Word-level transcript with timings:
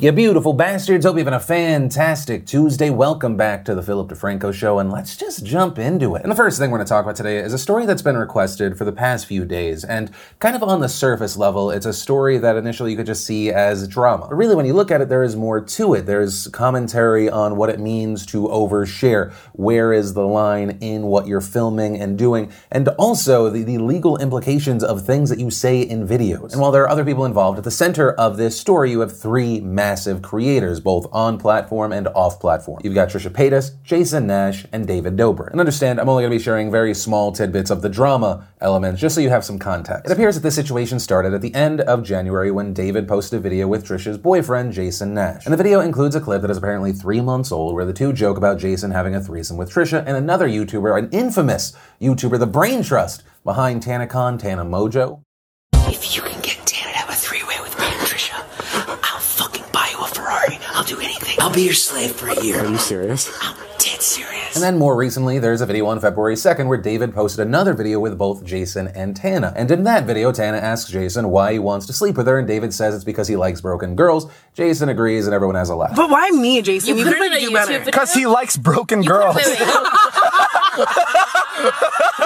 You 0.00 0.12
beautiful 0.12 0.54
bastards. 0.54 1.04
Hope 1.04 1.16
you're 1.16 1.26
having 1.26 1.34
a 1.34 1.40
fantastic 1.40 2.46
Tuesday. 2.46 2.88
Welcome 2.88 3.36
back 3.36 3.66
to 3.66 3.74
the 3.74 3.82
Philip 3.82 4.08
DeFranco 4.08 4.50
Show, 4.50 4.78
and 4.78 4.90
let's 4.90 5.14
just 5.14 5.44
jump 5.44 5.78
into 5.78 6.14
it. 6.14 6.22
And 6.22 6.32
the 6.32 6.36
first 6.36 6.58
thing 6.58 6.70
we're 6.70 6.78
going 6.78 6.86
to 6.86 6.88
talk 6.88 7.04
about 7.04 7.16
today 7.16 7.36
is 7.36 7.52
a 7.52 7.58
story 7.58 7.84
that's 7.84 8.00
been 8.00 8.16
requested 8.16 8.78
for 8.78 8.86
the 8.86 8.92
past 8.92 9.26
few 9.26 9.44
days. 9.44 9.84
And 9.84 10.10
kind 10.38 10.56
of 10.56 10.62
on 10.62 10.80
the 10.80 10.88
surface 10.88 11.36
level, 11.36 11.70
it's 11.70 11.84
a 11.84 11.92
story 11.92 12.38
that 12.38 12.56
initially 12.56 12.92
you 12.92 12.96
could 12.96 13.04
just 13.04 13.26
see 13.26 13.50
as 13.50 13.86
drama. 13.86 14.28
But 14.28 14.36
really, 14.36 14.54
when 14.54 14.64
you 14.64 14.72
look 14.72 14.90
at 14.90 15.02
it, 15.02 15.10
there 15.10 15.22
is 15.22 15.36
more 15.36 15.60
to 15.60 15.92
it. 15.92 16.06
There's 16.06 16.48
commentary 16.48 17.28
on 17.28 17.56
what 17.56 17.68
it 17.68 17.78
means 17.78 18.24
to 18.26 18.48
overshare. 18.48 19.34
Where 19.52 19.92
is 19.92 20.14
the 20.14 20.26
line 20.26 20.78
in 20.80 21.08
what 21.08 21.26
you're 21.26 21.42
filming 21.42 22.00
and 22.00 22.16
doing? 22.16 22.50
And 22.70 22.88
also 22.96 23.50
the, 23.50 23.64
the 23.64 23.76
legal 23.76 24.16
implications 24.16 24.82
of 24.82 25.04
things 25.04 25.28
that 25.28 25.38
you 25.38 25.50
say 25.50 25.82
in 25.82 26.08
videos. 26.08 26.52
And 26.52 26.62
while 26.62 26.72
there 26.72 26.84
are 26.84 26.88
other 26.88 27.04
people 27.04 27.26
involved, 27.26 27.58
at 27.58 27.64
the 27.64 27.70
center 27.70 28.12
of 28.12 28.38
this 28.38 28.58
story, 28.58 28.92
you 28.92 29.00
have 29.00 29.14
three 29.14 29.60
massive 29.90 30.22
creators, 30.22 30.78
both 30.78 31.04
on 31.10 31.36
platform 31.36 31.90
and 31.92 32.06
off 32.14 32.38
platform. 32.38 32.80
You've 32.84 32.94
got 32.94 33.08
Trisha 33.08 33.28
Paytas, 33.28 33.72
Jason 33.82 34.24
Nash, 34.24 34.64
and 34.70 34.86
David 34.86 35.16
Dobrik. 35.16 35.50
And 35.50 35.58
understand, 35.58 35.98
I'm 35.98 36.08
only 36.08 36.22
going 36.22 36.30
to 36.30 36.38
be 36.38 36.42
sharing 36.42 36.70
very 36.70 36.94
small 36.94 37.32
tidbits 37.32 37.70
of 37.70 37.82
the 37.82 37.88
drama 37.88 38.46
elements 38.60 39.00
just 39.00 39.16
so 39.16 39.20
you 39.20 39.30
have 39.30 39.44
some 39.44 39.58
context. 39.58 40.06
It 40.06 40.12
appears 40.12 40.36
that 40.36 40.42
this 40.42 40.54
situation 40.54 41.00
started 41.00 41.34
at 41.34 41.40
the 41.42 41.52
end 41.56 41.80
of 41.80 42.04
January 42.04 42.52
when 42.52 42.72
David 42.72 43.08
posted 43.08 43.40
a 43.40 43.42
video 43.42 43.66
with 43.66 43.84
Trisha's 43.84 44.16
boyfriend, 44.16 44.72
Jason 44.72 45.12
Nash. 45.12 45.44
And 45.44 45.52
the 45.52 45.56
video 45.56 45.80
includes 45.80 46.14
a 46.14 46.20
clip 46.20 46.42
that 46.42 46.52
is 46.52 46.58
apparently 46.58 46.92
three 46.92 47.20
months 47.20 47.50
old 47.50 47.74
where 47.74 47.84
the 47.84 47.92
two 47.92 48.12
joke 48.12 48.36
about 48.36 48.60
Jason 48.60 48.92
having 48.92 49.16
a 49.16 49.20
threesome 49.20 49.56
with 49.56 49.72
Trisha 49.72 50.04
and 50.06 50.16
another 50.16 50.48
YouTuber, 50.48 50.96
an 50.96 51.10
infamous 51.10 51.72
YouTuber, 52.00 52.38
the 52.38 52.46
Brain 52.46 52.84
Trust 52.84 53.24
behind 53.42 53.82
TanaCon, 53.82 54.38
Tana 54.38 54.64
Mongeau. 54.64 55.22
If 55.72 56.14
you 56.14 56.22
can 56.22 56.40
get 56.42 56.64
Tana 56.64 56.92
to 56.92 56.98
have 56.98 57.10
a 57.10 57.12
three-way 57.12 57.56
with 57.60 57.76
me 57.76 57.86
and 57.86 58.06
Trisha, 58.06 58.38
I'll 59.02 59.18
fucking 59.18 59.64
buy 59.72 59.88
you 59.90 59.98
a 60.04 60.06
Ferrari. 60.06 60.58
I'll 60.74 60.84
do 60.84 61.00
anything. 61.00 61.29
I'll 61.40 61.50
be 61.50 61.62
your 61.62 61.72
slave 61.72 62.12
for 62.12 62.28
a 62.28 62.44
year. 62.44 62.60
Are 62.60 62.68
you 62.68 62.76
serious? 62.76 63.32
I'm 63.40 63.56
dead 64.50 64.54
serious. 64.54 64.56
And 64.56 64.62
then 64.74 64.78
more 64.78 64.96
recently, 64.96 65.38
there's 65.38 65.60
a 65.60 65.66
video 65.66 65.86
on 65.86 66.00
February 66.00 66.34
2nd 66.34 66.66
where 66.68 66.78
David 66.78 67.14
posted 67.14 67.46
another 67.46 67.74
video 67.74 68.00
with 68.00 68.18
both 68.18 68.44
Jason 68.44 68.88
and 68.88 69.16
Tana. 69.16 69.52
And 69.56 69.70
in 69.70 69.84
that 69.84 70.04
video, 70.04 70.32
Tana 70.32 70.58
asks 70.58 70.90
Jason 70.90 71.30
why 71.30 71.52
he 71.52 71.58
wants 71.58 71.86
to 71.86 71.92
sleep 71.92 72.16
with 72.16 72.26
her, 72.26 72.38
and 72.38 72.46
David 72.48 72.74
says 72.74 72.94
it's 72.94 73.04
because 73.04 73.28
he 73.28 73.36
likes 73.36 73.60
broken 73.60 73.96
girls. 73.96 74.30
Jason 74.54 74.88
agrees, 74.88 75.26
and 75.26 75.34
everyone 75.34 75.56
has 75.56 75.70
a 75.70 75.76
laugh. 75.76 75.96
But 75.96 76.10
why 76.10 76.30
me, 76.30 76.62
Jason? 76.62 76.96
You, 76.96 77.04
put 77.04 77.16
could 77.16 77.32
it 77.32 77.42
in 77.42 77.48
do 77.48 77.54
better. 77.54 77.84
Because 77.84 78.12
he 78.12 78.26
likes 78.26 78.56
broken 78.56 79.02
girls. 79.02 79.36
Wait, 79.36 79.46
wait, 79.46 79.60
wait. 79.60 79.68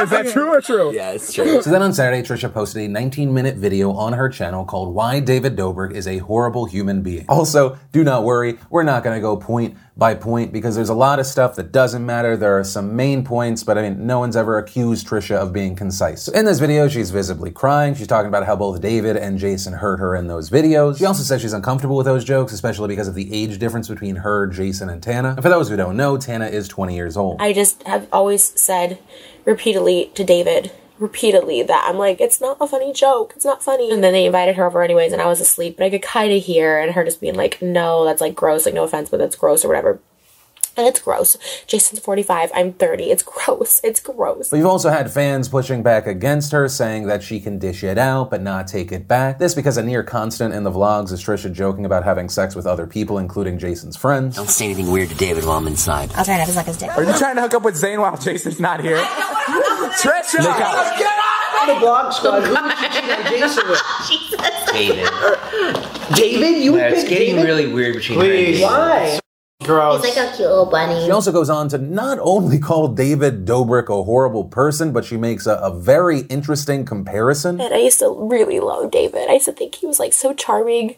Is 0.00 0.10
that 0.10 0.28
true 0.32 0.48
or 0.48 0.60
true? 0.60 0.92
yeah, 0.92 1.12
it's 1.12 1.32
true. 1.32 1.62
So 1.62 1.70
then 1.70 1.82
on 1.82 1.92
Saturday, 1.92 2.22
Trisha 2.22 2.52
posted 2.52 2.82
a 2.82 2.88
19 2.88 3.32
minute 3.32 3.56
video 3.56 3.92
on 3.92 4.12
her 4.12 4.28
channel 4.28 4.64
called 4.64 4.94
Why 4.94 5.20
David 5.20 5.56
Dobrik 5.56 5.92
is 5.92 6.06
a 6.06 6.18
Horrible 6.18 6.66
Human 6.66 7.02
Being. 7.02 7.26
Also, 7.28 7.78
do 7.92 8.04
not 8.04 8.24
worry, 8.24 8.58
we're 8.70 8.82
not 8.82 9.02
going 9.02 9.16
to 9.16 9.20
go 9.20 9.36
point 9.36 9.76
by 9.96 10.14
point 10.14 10.52
because 10.52 10.74
there's 10.74 10.88
a 10.88 10.94
lot 10.94 11.20
of 11.20 11.26
stuff 11.26 11.54
that 11.56 11.70
doesn't 11.70 12.04
matter. 12.04 12.36
There 12.36 12.58
are 12.58 12.64
some 12.64 12.96
main 12.96 13.24
points, 13.24 13.62
but 13.62 13.78
I 13.78 13.82
mean, 13.82 14.06
no 14.06 14.18
one's 14.18 14.36
ever 14.36 14.58
accused 14.58 15.06
Trisha 15.06 15.36
of 15.36 15.52
being 15.52 15.76
concise. 15.76 16.26
In 16.28 16.44
this 16.44 16.58
video, 16.58 16.88
she's 16.88 17.10
visibly 17.10 17.50
crying. 17.50 17.94
She's 17.94 18.08
talking 18.08 18.28
about 18.28 18.44
how 18.44 18.56
both 18.56 18.80
David 18.80 19.16
and 19.16 19.38
Jason 19.38 19.74
hurt 19.74 19.98
her 19.98 20.16
in 20.16 20.26
those 20.26 20.50
videos. 20.50 20.98
She 20.98 21.04
also 21.04 21.22
says 21.22 21.40
she's 21.40 21.52
uncomfortable 21.52 21.96
with 21.96 22.06
those 22.06 22.24
jokes, 22.24 22.52
especially 22.52 22.88
because 22.88 23.06
of 23.06 23.14
the 23.14 23.32
age 23.32 23.58
difference 23.58 23.88
between 23.88 24.16
her, 24.16 24.46
Jason, 24.48 24.88
and 24.88 25.02
Tana. 25.02 25.30
And 25.30 25.42
for 25.42 25.48
those 25.48 25.68
who 25.68 25.76
don't 25.76 25.96
know, 25.96 26.16
Tana 26.16 26.46
is 26.46 26.66
20 26.66 26.94
years 26.94 27.16
old. 27.16 27.40
I 27.40 27.52
just 27.52 27.82
have 27.84 28.08
always 28.12 28.60
said 28.60 28.98
repeatedly 29.44 30.10
to 30.14 30.24
David, 30.24 30.72
repeatedly, 30.98 31.62
that 31.62 31.86
I'm 31.88 31.98
like, 31.98 32.20
it's 32.20 32.40
not 32.40 32.56
a 32.60 32.66
funny 32.66 32.92
joke. 32.92 33.32
It's 33.36 33.44
not 33.44 33.62
funny. 33.62 33.90
And 33.90 34.02
then 34.02 34.12
they 34.12 34.26
invited 34.26 34.56
her 34.56 34.66
over 34.66 34.82
anyways, 34.82 35.12
and 35.12 35.20
I 35.20 35.26
was 35.26 35.40
asleep, 35.40 35.76
but 35.76 35.84
I 35.84 35.90
could 35.90 36.02
kind 36.02 36.32
of 36.32 36.42
hear, 36.42 36.78
and 36.78 36.92
her 36.92 37.04
just 37.04 37.20
being 37.20 37.34
like, 37.34 37.60
no, 37.60 38.04
that's 38.04 38.20
like 38.20 38.34
gross. 38.34 38.64
Like, 38.64 38.74
no 38.74 38.84
offense, 38.84 39.08
but 39.08 39.18
that's 39.18 39.36
gross 39.36 39.64
or 39.64 39.68
whatever. 39.68 40.00
And 40.76 40.86
it's 40.86 41.00
gross. 41.00 41.36
Jason's 41.66 42.00
45. 42.00 42.50
I'm 42.54 42.72
30. 42.72 43.04
It's 43.04 43.22
gross. 43.22 43.80
It's 43.84 44.00
gross. 44.00 44.50
But 44.50 44.56
you've 44.56 44.66
also 44.66 44.90
had 44.90 45.10
fans 45.10 45.48
pushing 45.48 45.82
back 45.82 46.06
against 46.06 46.50
her, 46.52 46.68
saying 46.68 47.06
that 47.06 47.22
she 47.22 47.38
can 47.40 47.58
dish 47.58 47.84
it 47.84 47.96
out 47.98 48.30
but 48.30 48.42
not 48.42 48.66
take 48.66 48.90
it 48.90 49.06
back. 49.06 49.38
This 49.38 49.54
because 49.54 49.76
a 49.76 49.82
near 49.82 50.02
constant 50.02 50.52
in 50.52 50.64
the 50.64 50.70
vlogs 50.70 51.12
is 51.12 51.22
Trisha 51.22 51.52
joking 51.52 51.84
about 51.84 52.02
having 52.04 52.28
sex 52.28 52.54
with 52.56 52.66
other 52.66 52.86
people, 52.86 53.18
including 53.18 53.58
Jason's 53.58 53.96
friends. 53.96 54.36
Don't 54.36 54.48
say 54.48 54.64
anything 54.64 54.90
weird 54.90 55.10
to 55.10 55.14
David 55.14 55.44
while 55.44 55.58
I'm 55.58 55.66
inside. 55.66 56.10
I'll 56.14 56.24
try 56.24 56.38
not 56.38 56.46
to 56.46 56.52
suck 56.52 56.66
his 56.66 56.76
dick. 56.76 56.90
Are 56.96 57.04
you 57.04 57.16
trying 57.16 57.36
to 57.36 57.42
hook 57.42 57.54
up 57.54 57.62
with 57.62 57.76
Zane 57.76 58.00
while 58.00 58.16
Jason's 58.16 58.58
not 58.60 58.80
here? 58.80 58.98
Trisha! 60.02 60.38
the 61.66 61.72
vlog 61.80 62.12
squad. 62.12 62.42
Who 62.42 62.52
would 62.52 62.78
you 62.78 62.88
cheat 62.90 63.40
Jason 63.40 63.68
with? 63.68 63.80
David. 64.72 66.14
David? 66.14 66.62
You 66.62 66.72
would 66.72 66.78
Yeah, 66.78 66.88
it's 66.88 67.00
pick 67.02 67.08
getting 67.10 67.36
David? 67.36 67.44
really 67.44 67.72
weird 67.72 67.94
between 67.94 68.18
her 68.18 68.24
and 68.26 68.32
Please. 68.34 68.58
David. 68.60 69.20
Why? 69.66 69.96
He's 69.96 70.16
like 70.16 70.16
a 70.16 70.36
cute 70.36 70.48
little 70.48 70.66
bunny. 70.66 71.04
She 71.04 71.10
also 71.10 71.32
goes 71.32 71.50
on 71.50 71.68
to 71.70 71.78
not 71.78 72.18
only 72.20 72.58
call 72.58 72.88
David 72.88 73.44
Dobrik 73.44 73.88
a 73.88 74.02
horrible 74.02 74.44
person, 74.44 74.92
but 74.92 75.04
she 75.04 75.16
makes 75.16 75.46
a, 75.46 75.54
a 75.54 75.74
very 75.74 76.20
interesting 76.20 76.84
comparison. 76.84 77.60
And 77.60 77.72
I 77.72 77.78
used 77.78 77.98
to 78.00 78.14
really 78.16 78.60
love 78.60 78.90
David. 78.90 79.28
I 79.28 79.34
used 79.34 79.46
to 79.46 79.52
think 79.52 79.76
he 79.76 79.86
was 79.86 79.98
like 79.98 80.12
so 80.12 80.34
charming 80.34 80.96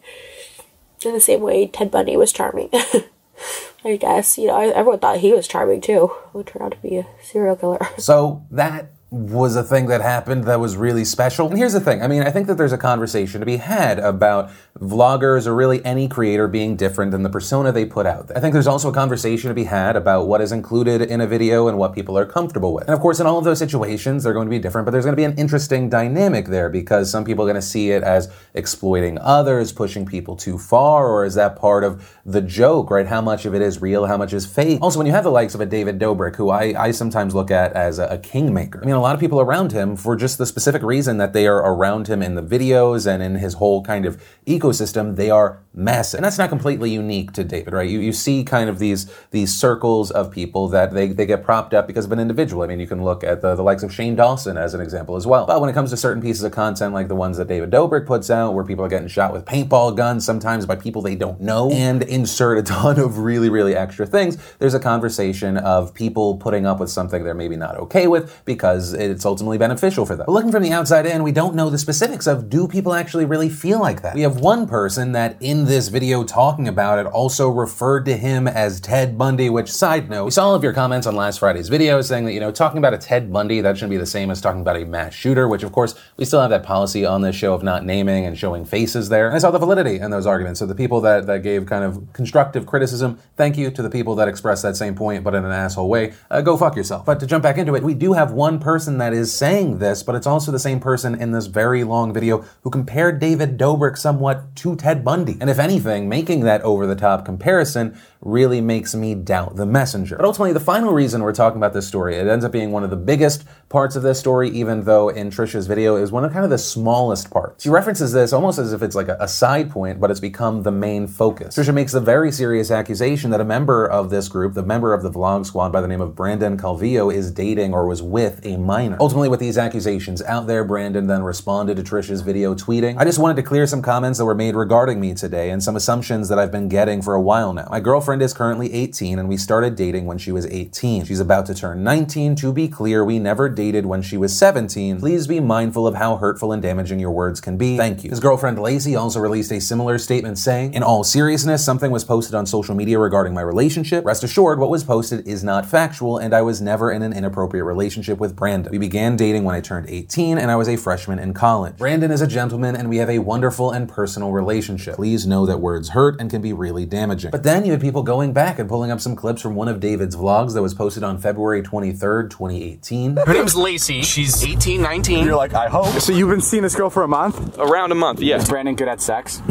in 1.04 1.12
the 1.12 1.20
same 1.20 1.40
way 1.40 1.66
Ted 1.66 1.90
Bundy 1.90 2.16
was 2.16 2.32
charming. 2.32 2.70
I 3.84 3.96
guess, 3.96 4.36
you 4.36 4.48
know, 4.48 4.58
everyone 4.58 4.98
thought 4.98 5.18
he 5.18 5.32
was 5.32 5.46
charming 5.46 5.80
too. 5.80 6.10
Who 6.32 6.42
turned 6.42 6.64
out 6.64 6.72
to 6.72 6.78
be 6.78 6.96
a 6.96 7.06
serial 7.22 7.54
killer. 7.54 7.86
So 7.98 8.44
that 8.50 8.90
was 9.10 9.54
a 9.54 9.62
thing 9.62 9.86
that 9.86 10.00
happened 10.00 10.44
that 10.44 10.58
was 10.58 10.76
really 10.76 11.04
special. 11.04 11.46
And 11.48 11.56
here's 11.56 11.74
the 11.74 11.80
thing 11.80 12.02
I 12.02 12.08
mean, 12.08 12.22
I 12.22 12.30
think 12.30 12.48
that 12.48 12.56
there's 12.56 12.72
a 12.72 12.78
conversation 12.78 13.38
to 13.38 13.46
be 13.46 13.58
had 13.58 14.00
about 14.00 14.50
vloggers 14.80 15.46
or 15.46 15.54
really 15.54 15.84
any 15.84 16.08
creator 16.08 16.48
being 16.48 16.74
different 16.74 17.12
than 17.12 17.22
the 17.22 17.30
persona 17.30 17.70
they 17.70 17.84
put 17.84 18.04
out 18.04 18.26
there. 18.26 18.36
I 18.36 18.40
think 18.40 18.52
there's 18.52 18.66
also 18.66 18.90
a 18.90 18.92
conversation 18.92 19.48
to 19.48 19.54
be 19.54 19.64
had 19.64 19.94
about 19.94 20.26
what 20.26 20.40
is 20.40 20.50
included 20.50 21.02
in 21.02 21.20
a 21.20 21.26
video 21.26 21.68
and 21.68 21.78
what 21.78 21.94
people 21.94 22.18
are 22.18 22.26
comfortable 22.26 22.74
with. 22.74 22.84
And 22.88 22.94
of 22.94 23.00
course, 23.00 23.20
in 23.20 23.26
all 23.26 23.38
of 23.38 23.44
those 23.44 23.60
situations, 23.60 24.24
they're 24.24 24.32
going 24.32 24.48
to 24.48 24.50
be 24.50 24.58
different, 24.58 24.86
but 24.86 24.90
there's 24.90 25.04
going 25.04 25.14
to 25.14 25.20
be 25.20 25.24
an 25.24 25.38
interesting 25.38 25.88
dynamic 25.88 26.46
there 26.46 26.68
because 26.68 27.08
some 27.08 27.24
people 27.24 27.44
are 27.44 27.52
going 27.52 27.54
to 27.54 27.62
see 27.62 27.92
it 27.92 28.02
as 28.02 28.28
exploiting 28.54 29.18
others, 29.20 29.70
pushing 29.70 30.04
people 30.04 30.34
too 30.34 30.58
far, 30.58 31.06
or 31.06 31.24
is 31.24 31.36
that 31.36 31.54
part 31.54 31.84
of 31.84 32.18
the 32.26 32.42
joke, 32.42 32.90
right? 32.90 33.06
How 33.06 33.20
much 33.20 33.46
of 33.46 33.54
it 33.54 33.62
is 33.62 33.80
real, 33.80 34.06
how 34.06 34.16
much 34.16 34.32
is 34.32 34.46
fake? 34.46 34.82
Also, 34.82 34.98
when 34.98 35.06
you 35.06 35.12
have 35.12 35.24
the 35.24 35.30
likes 35.30 35.54
of 35.54 35.60
a 35.60 35.66
David 35.66 36.00
Dobrik, 36.00 36.34
who 36.34 36.50
I, 36.50 36.74
I 36.76 36.90
sometimes 36.90 37.36
look 37.36 37.52
at 37.52 37.72
as 37.74 38.00
a, 38.00 38.06
a 38.06 38.18
kingmaker, 38.18 38.82
I 38.82 38.86
mean, 38.86 38.95
a 38.96 39.00
lot 39.00 39.14
of 39.14 39.20
people 39.20 39.40
around 39.40 39.72
him 39.72 39.96
for 39.96 40.16
just 40.16 40.38
the 40.38 40.46
specific 40.46 40.82
reason 40.82 41.18
that 41.18 41.32
they 41.32 41.46
are 41.46 41.58
around 41.58 42.08
him 42.08 42.22
in 42.22 42.34
the 42.34 42.42
videos 42.42 43.06
and 43.06 43.22
in 43.22 43.36
his 43.36 43.54
whole 43.54 43.82
kind 43.82 44.06
of 44.06 44.22
ecosystem, 44.46 45.16
they 45.16 45.30
are 45.30 45.60
massive. 45.76 46.18
And 46.18 46.24
that's 46.24 46.38
not 46.38 46.48
completely 46.48 46.90
unique 46.90 47.32
to 47.32 47.44
David, 47.44 47.74
right? 47.74 47.88
You, 47.88 48.00
you 48.00 48.12
see 48.12 48.42
kind 48.42 48.70
of 48.70 48.78
these 48.78 49.10
these 49.30 49.54
circles 49.54 50.10
of 50.10 50.30
people 50.30 50.68
that 50.68 50.92
they, 50.92 51.08
they 51.08 51.26
get 51.26 51.44
propped 51.44 51.74
up 51.74 51.86
because 51.86 52.06
of 52.06 52.12
an 52.12 52.18
individual. 52.18 52.62
I 52.62 52.66
mean, 52.66 52.80
you 52.80 52.86
can 52.86 53.04
look 53.04 53.22
at 53.22 53.42
the, 53.42 53.54
the 53.54 53.62
likes 53.62 53.82
of 53.82 53.92
Shane 53.92 54.16
Dawson 54.16 54.56
as 54.56 54.74
an 54.74 54.80
example 54.80 55.16
as 55.16 55.26
well. 55.26 55.46
But 55.46 55.60
when 55.60 55.68
it 55.68 55.74
comes 55.74 55.90
to 55.90 55.96
certain 55.96 56.22
pieces 56.22 56.42
of 56.42 56.52
content 56.52 56.94
like 56.94 57.08
the 57.08 57.14
ones 57.14 57.36
that 57.36 57.48
David 57.48 57.70
Dobrik 57.70 58.06
puts 58.06 58.30
out, 58.30 58.54
where 58.54 58.64
people 58.64 58.84
are 58.84 58.88
getting 58.88 59.08
shot 59.08 59.32
with 59.32 59.44
paintball 59.44 59.96
guns, 59.96 60.24
sometimes 60.24 60.64
by 60.64 60.76
people 60.76 61.02
they 61.02 61.14
don't 61.14 61.40
know, 61.40 61.70
and 61.70 62.02
insert 62.02 62.58
a 62.58 62.62
ton 62.62 62.98
of 62.98 63.18
really, 63.18 63.50
really 63.50 63.76
extra 63.76 64.06
things, 64.06 64.38
there's 64.58 64.74
a 64.74 64.80
conversation 64.80 65.58
of 65.58 65.92
people 65.92 66.38
putting 66.38 66.64
up 66.64 66.80
with 66.80 66.90
something 66.90 67.22
they're 67.22 67.34
maybe 67.34 67.56
not 67.56 67.76
okay 67.76 68.06
with 68.06 68.42
because 68.44 68.94
it's 68.94 69.26
ultimately 69.26 69.58
beneficial 69.58 70.06
for 70.06 70.16
them. 70.16 70.26
But 70.26 70.32
looking 70.32 70.52
from 70.52 70.62
the 70.62 70.72
outside 70.72 71.04
in, 71.04 71.22
we 71.22 71.32
don't 71.32 71.54
know 71.54 71.68
the 71.68 71.78
specifics 71.78 72.26
of 72.26 72.48
do 72.48 72.66
people 72.66 72.94
actually 72.94 73.26
really 73.26 73.48
feel 73.48 73.80
like 73.80 74.02
that? 74.02 74.14
We 74.14 74.22
have 74.22 74.40
one 74.40 74.66
person 74.66 75.12
that 75.12 75.36
in 75.40 75.65
this 75.66 75.88
video 75.88 76.22
talking 76.22 76.68
about 76.68 76.98
it 76.98 77.06
also 77.06 77.48
referred 77.48 78.04
to 78.04 78.16
him 78.16 78.46
as 78.46 78.80
Ted 78.80 79.18
Bundy, 79.18 79.50
which 79.50 79.70
side 79.70 80.08
note, 80.08 80.24
we 80.26 80.30
saw 80.30 80.46
all 80.46 80.54
of 80.54 80.62
your 80.62 80.72
comments 80.72 81.06
on 81.06 81.16
last 81.16 81.40
Friday's 81.40 81.68
video 81.68 82.00
saying 82.02 82.24
that, 82.26 82.32
you 82.32 82.40
know, 82.40 82.52
talking 82.52 82.78
about 82.78 82.94
a 82.94 82.98
Ted 82.98 83.32
Bundy, 83.32 83.60
that 83.60 83.76
shouldn't 83.76 83.90
be 83.90 83.96
the 83.96 84.06
same 84.06 84.30
as 84.30 84.40
talking 84.40 84.60
about 84.60 84.76
a 84.76 84.84
mass 84.84 85.12
shooter, 85.12 85.48
which 85.48 85.64
of 85.64 85.72
course 85.72 85.94
we 86.16 86.24
still 86.24 86.40
have 86.40 86.50
that 86.50 86.62
policy 86.62 87.04
on 87.04 87.22
this 87.22 87.34
show 87.34 87.52
of 87.52 87.62
not 87.62 87.84
naming 87.84 88.24
and 88.24 88.38
showing 88.38 88.64
faces 88.64 89.08
there. 89.08 89.26
And 89.26 89.34
I 89.34 89.38
saw 89.38 89.50
the 89.50 89.58
validity 89.58 89.98
in 89.98 90.10
those 90.10 90.26
arguments. 90.26 90.60
So 90.60 90.66
the 90.66 90.74
people 90.74 91.00
that, 91.00 91.26
that 91.26 91.42
gave 91.42 91.66
kind 91.66 91.84
of 91.84 92.12
constructive 92.12 92.64
criticism, 92.64 93.18
thank 93.36 93.56
you 93.56 93.70
to 93.72 93.82
the 93.82 93.90
people 93.90 94.14
that 94.16 94.28
expressed 94.28 94.62
that 94.62 94.76
same 94.76 94.94
point, 94.94 95.24
but 95.24 95.34
in 95.34 95.44
an 95.44 95.52
asshole 95.52 95.88
way, 95.88 96.14
uh, 96.30 96.42
go 96.42 96.56
fuck 96.56 96.76
yourself. 96.76 97.04
But 97.04 97.18
to 97.20 97.26
jump 97.26 97.42
back 97.42 97.58
into 97.58 97.74
it, 97.74 97.82
we 97.82 97.94
do 97.94 98.12
have 98.12 98.30
one 98.30 98.60
person 98.60 98.98
that 98.98 99.12
is 99.12 99.34
saying 99.34 99.78
this, 99.78 100.04
but 100.04 100.14
it's 100.14 100.26
also 100.26 100.52
the 100.52 100.58
same 100.58 100.78
person 100.78 101.20
in 101.20 101.32
this 101.32 101.46
very 101.46 101.82
long 101.82 102.12
video 102.12 102.44
who 102.62 102.70
compared 102.70 103.18
David 103.18 103.58
Dobrik 103.58 103.98
somewhat 103.98 104.54
to 104.56 104.76
Ted 104.76 105.04
Bundy. 105.04 105.36
And 105.40 105.50
if 105.50 105.55
anything, 105.58 106.08
making 106.08 106.40
that 106.40 106.62
over 106.62 106.86
the 106.86 106.96
top 106.96 107.24
comparison 107.24 107.98
really 108.20 108.60
makes 108.60 108.94
me 108.94 109.14
doubt 109.14 109.56
the 109.56 109.66
messenger. 109.66 110.16
But 110.16 110.24
ultimately, 110.24 110.52
the 110.52 110.60
final 110.60 110.92
reason 110.92 111.22
we're 111.22 111.32
talking 111.32 111.58
about 111.58 111.72
this 111.72 111.86
story, 111.86 112.16
it 112.16 112.26
ends 112.26 112.44
up 112.44 112.52
being 112.52 112.72
one 112.72 112.82
of 112.82 112.90
the 112.90 112.96
biggest 112.96 113.44
parts 113.68 113.94
of 113.94 114.02
this 114.02 114.18
story, 114.18 114.50
even 114.50 114.84
though 114.84 115.08
in 115.08 115.30
Trisha's 115.30 115.66
video 115.66 115.96
is 115.96 116.10
one 116.10 116.24
of 116.24 116.32
kind 116.32 116.44
of 116.44 116.50
the 116.50 116.58
smallest 116.58 117.30
parts. 117.30 117.62
She 117.62 117.70
references 117.70 118.12
this 118.12 118.32
almost 118.32 118.58
as 118.58 118.72
if 118.72 118.82
it's 118.82 118.96
like 118.96 119.08
a, 119.08 119.16
a 119.20 119.28
side 119.28 119.70
point, 119.70 120.00
but 120.00 120.10
it's 120.10 120.20
become 120.20 120.62
the 120.62 120.72
main 120.72 121.06
focus. 121.06 121.56
Trisha 121.56 121.74
makes 121.74 121.94
a 121.94 122.00
very 122.00 122.32
serious 122.32 122.70
accusation 122.70 123.30
that 123.30 123.40
a 123.40 123.44
member 123.44 123.86
of 123.86 124.10
this 124.10 124.28
group, 124.28 124.54
the 124.54 124.62
member 124.62 124.92
of 124.92 125.02
the 125.02 125.10
vlog 125.10 125.46
squad 125.46 125.70
by 125.72 125.80
the 125.80 125.88
name 125.88 126.00
of 126.00 126.14
Brandon 126.14 126.56
Calvillo, 126.56 127.12
is 127.12 127.30
dating 127.30 127.74
or 127.74 127.86
was 127.86 128.02
with 128.02 128.44
a 128.44 128.56
minor. 128.56 128.96
Ultimately, 129.00 129.28
with 129.28 129.40
these 129.40 129.58
accusations 129.58 130.22
out 130.22 130.46
there, 130.46 130.64
Brandon 130.64 131.06
then 131.06 131.22
responded 131.22 131.76
to 131.76 131.82
Trisha's 131.82 132.22
video 132.22 132.54
tweeting, 132.54 132.96
I 132.98 133.04
just 133.04 133.18
wanted 133.18 133.36
to 133.36 133.42
clear 133.42 133.66
some 133.66 133.82
comments 133.82 134.18
that 134.18 134.24
were 134.24 134.34
made 134.34 134.56
regarding 134.56 135.00
me 135.00 135.14
today. 135.14 135.45
And 135.50 135.62
some 135.62 135.76
assumptions 135.76 136.28
that 136.28 136.38
I've 136.38 136.52
been 136.52 136.68
getting 136.68 137.02
for 137.02 137.14
a 137.14 137.20
while 137.20 137.52
now. 137.52 137.68
My 137.70 137.80
girlfriend 137.80 138.22
is 138.22 138.32
currently 138.32 138.72
18 138.72 139.18
and 139.18 139.28
we 139.28 139.36
started 139.36 139.76
dating 139.76 140.06
when 140.06 140.18
she 140.18 140.32
was 140.32 140.46
18. 140.46 141.04
She's 141.04 141.20
about 141.20 141.46
to 141.46 141.54
turn 141.54 141.82
19. 141.82 142.36
To 142.36 142.52
be 142.52 142.68
clear, 142.68 143.04
we 143.04 143.18
never 143.18 143.48
dated 143.48 143.86
when 143.86 144.02
she 144.02 144.16
was 144.16 144.36
17. 144.36 145.00
Please 145.00 145.26
be 145.26 145.40
mindful 145.40 145.86
of 145.86 145.94
how 145.94 146.16
hurtful 146.16 146.52
and 146.52 146.62
damaging 146.62 146.98
your 146.98 147.10
words 147.10 147.40
can 147.40 147.56
be. 147.56 147.76
Thank 147.76 148.04
you. 148.04 148.10
His 148.10 148.20
girlfriend 148.20 148.58
Lacey 148.58 148.96
also 148.96 149.20
released 149.20 149.52
a 149.52 149.60
similar 149.60 149.98
statement 149.98 150.38
saying, 150.38 150.74
In 150.74 150.82
all 150.82 151.04
seriousness, 151.04 151.64
something 151.64 151.90
was 151.90 152.04
posted 152.04 152.34
on 152.34 152.46
social 152.46 152.74
media 152.74 152.98
regarding 152.98 153.34
my 153.34 153.42
relationship. 153.42 154.04
Rest 154.04 154.24
assured, 154.24 154.58
what 154.58 154.70
was 154.70 154.84
posted 154.84 155.26
is 155.26 155.44
not 155.44 155.66
factual, 155.66 156.18
and 156.18 156.34
I 156.34 156.42
was 156.42 156.60
never 156.60 156.90
in 156.90 157.02
an 157.02 157.12
inappropriate 157.12 157.64
relationship 157.64 158.18
with 158.18 158.36
Brandon. 158.36 158.70
We 158.70 158.78
began 158.78 159.16
dating 159.16 159.44
when 159.44 159.54
I 159.54 159.60
turned 159.60 159.88
18 159.88 160.38
and 160.38 160.50
I 160.50 160.56
was 160.56 160.68
a 160.68 160.76
freshman 160.76 161.18
in 161.18 161.34
college. 161.34 161.76
Brandon 161.76 162.10
is 162.10 162.20
a 162.20 162.26
gentleman 162.26 162.76
and 162.76 162.88
we 162.88 162.98
have 162.98 163.10
a 163.10 163.18
wonderful 163.18 163.70
and 163.70 163.88
personal 163.88 164.32
relationship. 164.32 164.96
Please 164.96 165.25
know 165.26 165.46
that 165.46 165.58
words 165.58 165.90
hurt 165.90 166.20
and 166.20 166.30
can 166.30 166.40
be 166.40 166.52
really 166.52 166.86
damaging. 166.86 167.30
But 167.30 167.42
then 167.42 167.64
you 167.64 167.72
had 167.72 167.80
people 167.80 168.02
going 168.02 168.32
back 168.32 168.58
and 168.58 168.68
pulling 168.68 168.90
up 168.90 169.00
some 169.00 169.16
clips 169.16 169.42
from 169.42 169.54
one 169.54 169.68
of 169.68 169.80
David's 169.80 170.16
vlogs 170.16 170.54
that 170.54 170.62
was 170.62 170.74
posted 170.74 171.02
on 171.02 171.18
February 171.18 171.62
23rd, 171.62 172.30
2018. 172.30 173.16
Her 173.16 173.32
name's 173.32 173.56
Lacey. 173.56 174.02
She's 174.02 174.44
18, 174.44 174.80
19. 174.80 175.24
You're 175.24 175.36
like, 175.36 175.54
I 175.54 175.68
hope. 175.68 176.00
So 176.00 176.12
you've 176.12 176.30
been 176.30 176.40
seeing 176.40 176.62
this 176.62 176.74
girl 176.74 176.90
for 176.90 177.02
a 177.02 177.08
month? 177.08 177.58
Around 177.58 177.92
a 177.92 177.96
month, 177.96 178.20
yeah. 178.20 178.36
Is 178.36 178.48
Brandon 178.48 178.74
good 178.74 178.88
at 178.88 179.00
sex? 179.00 179.42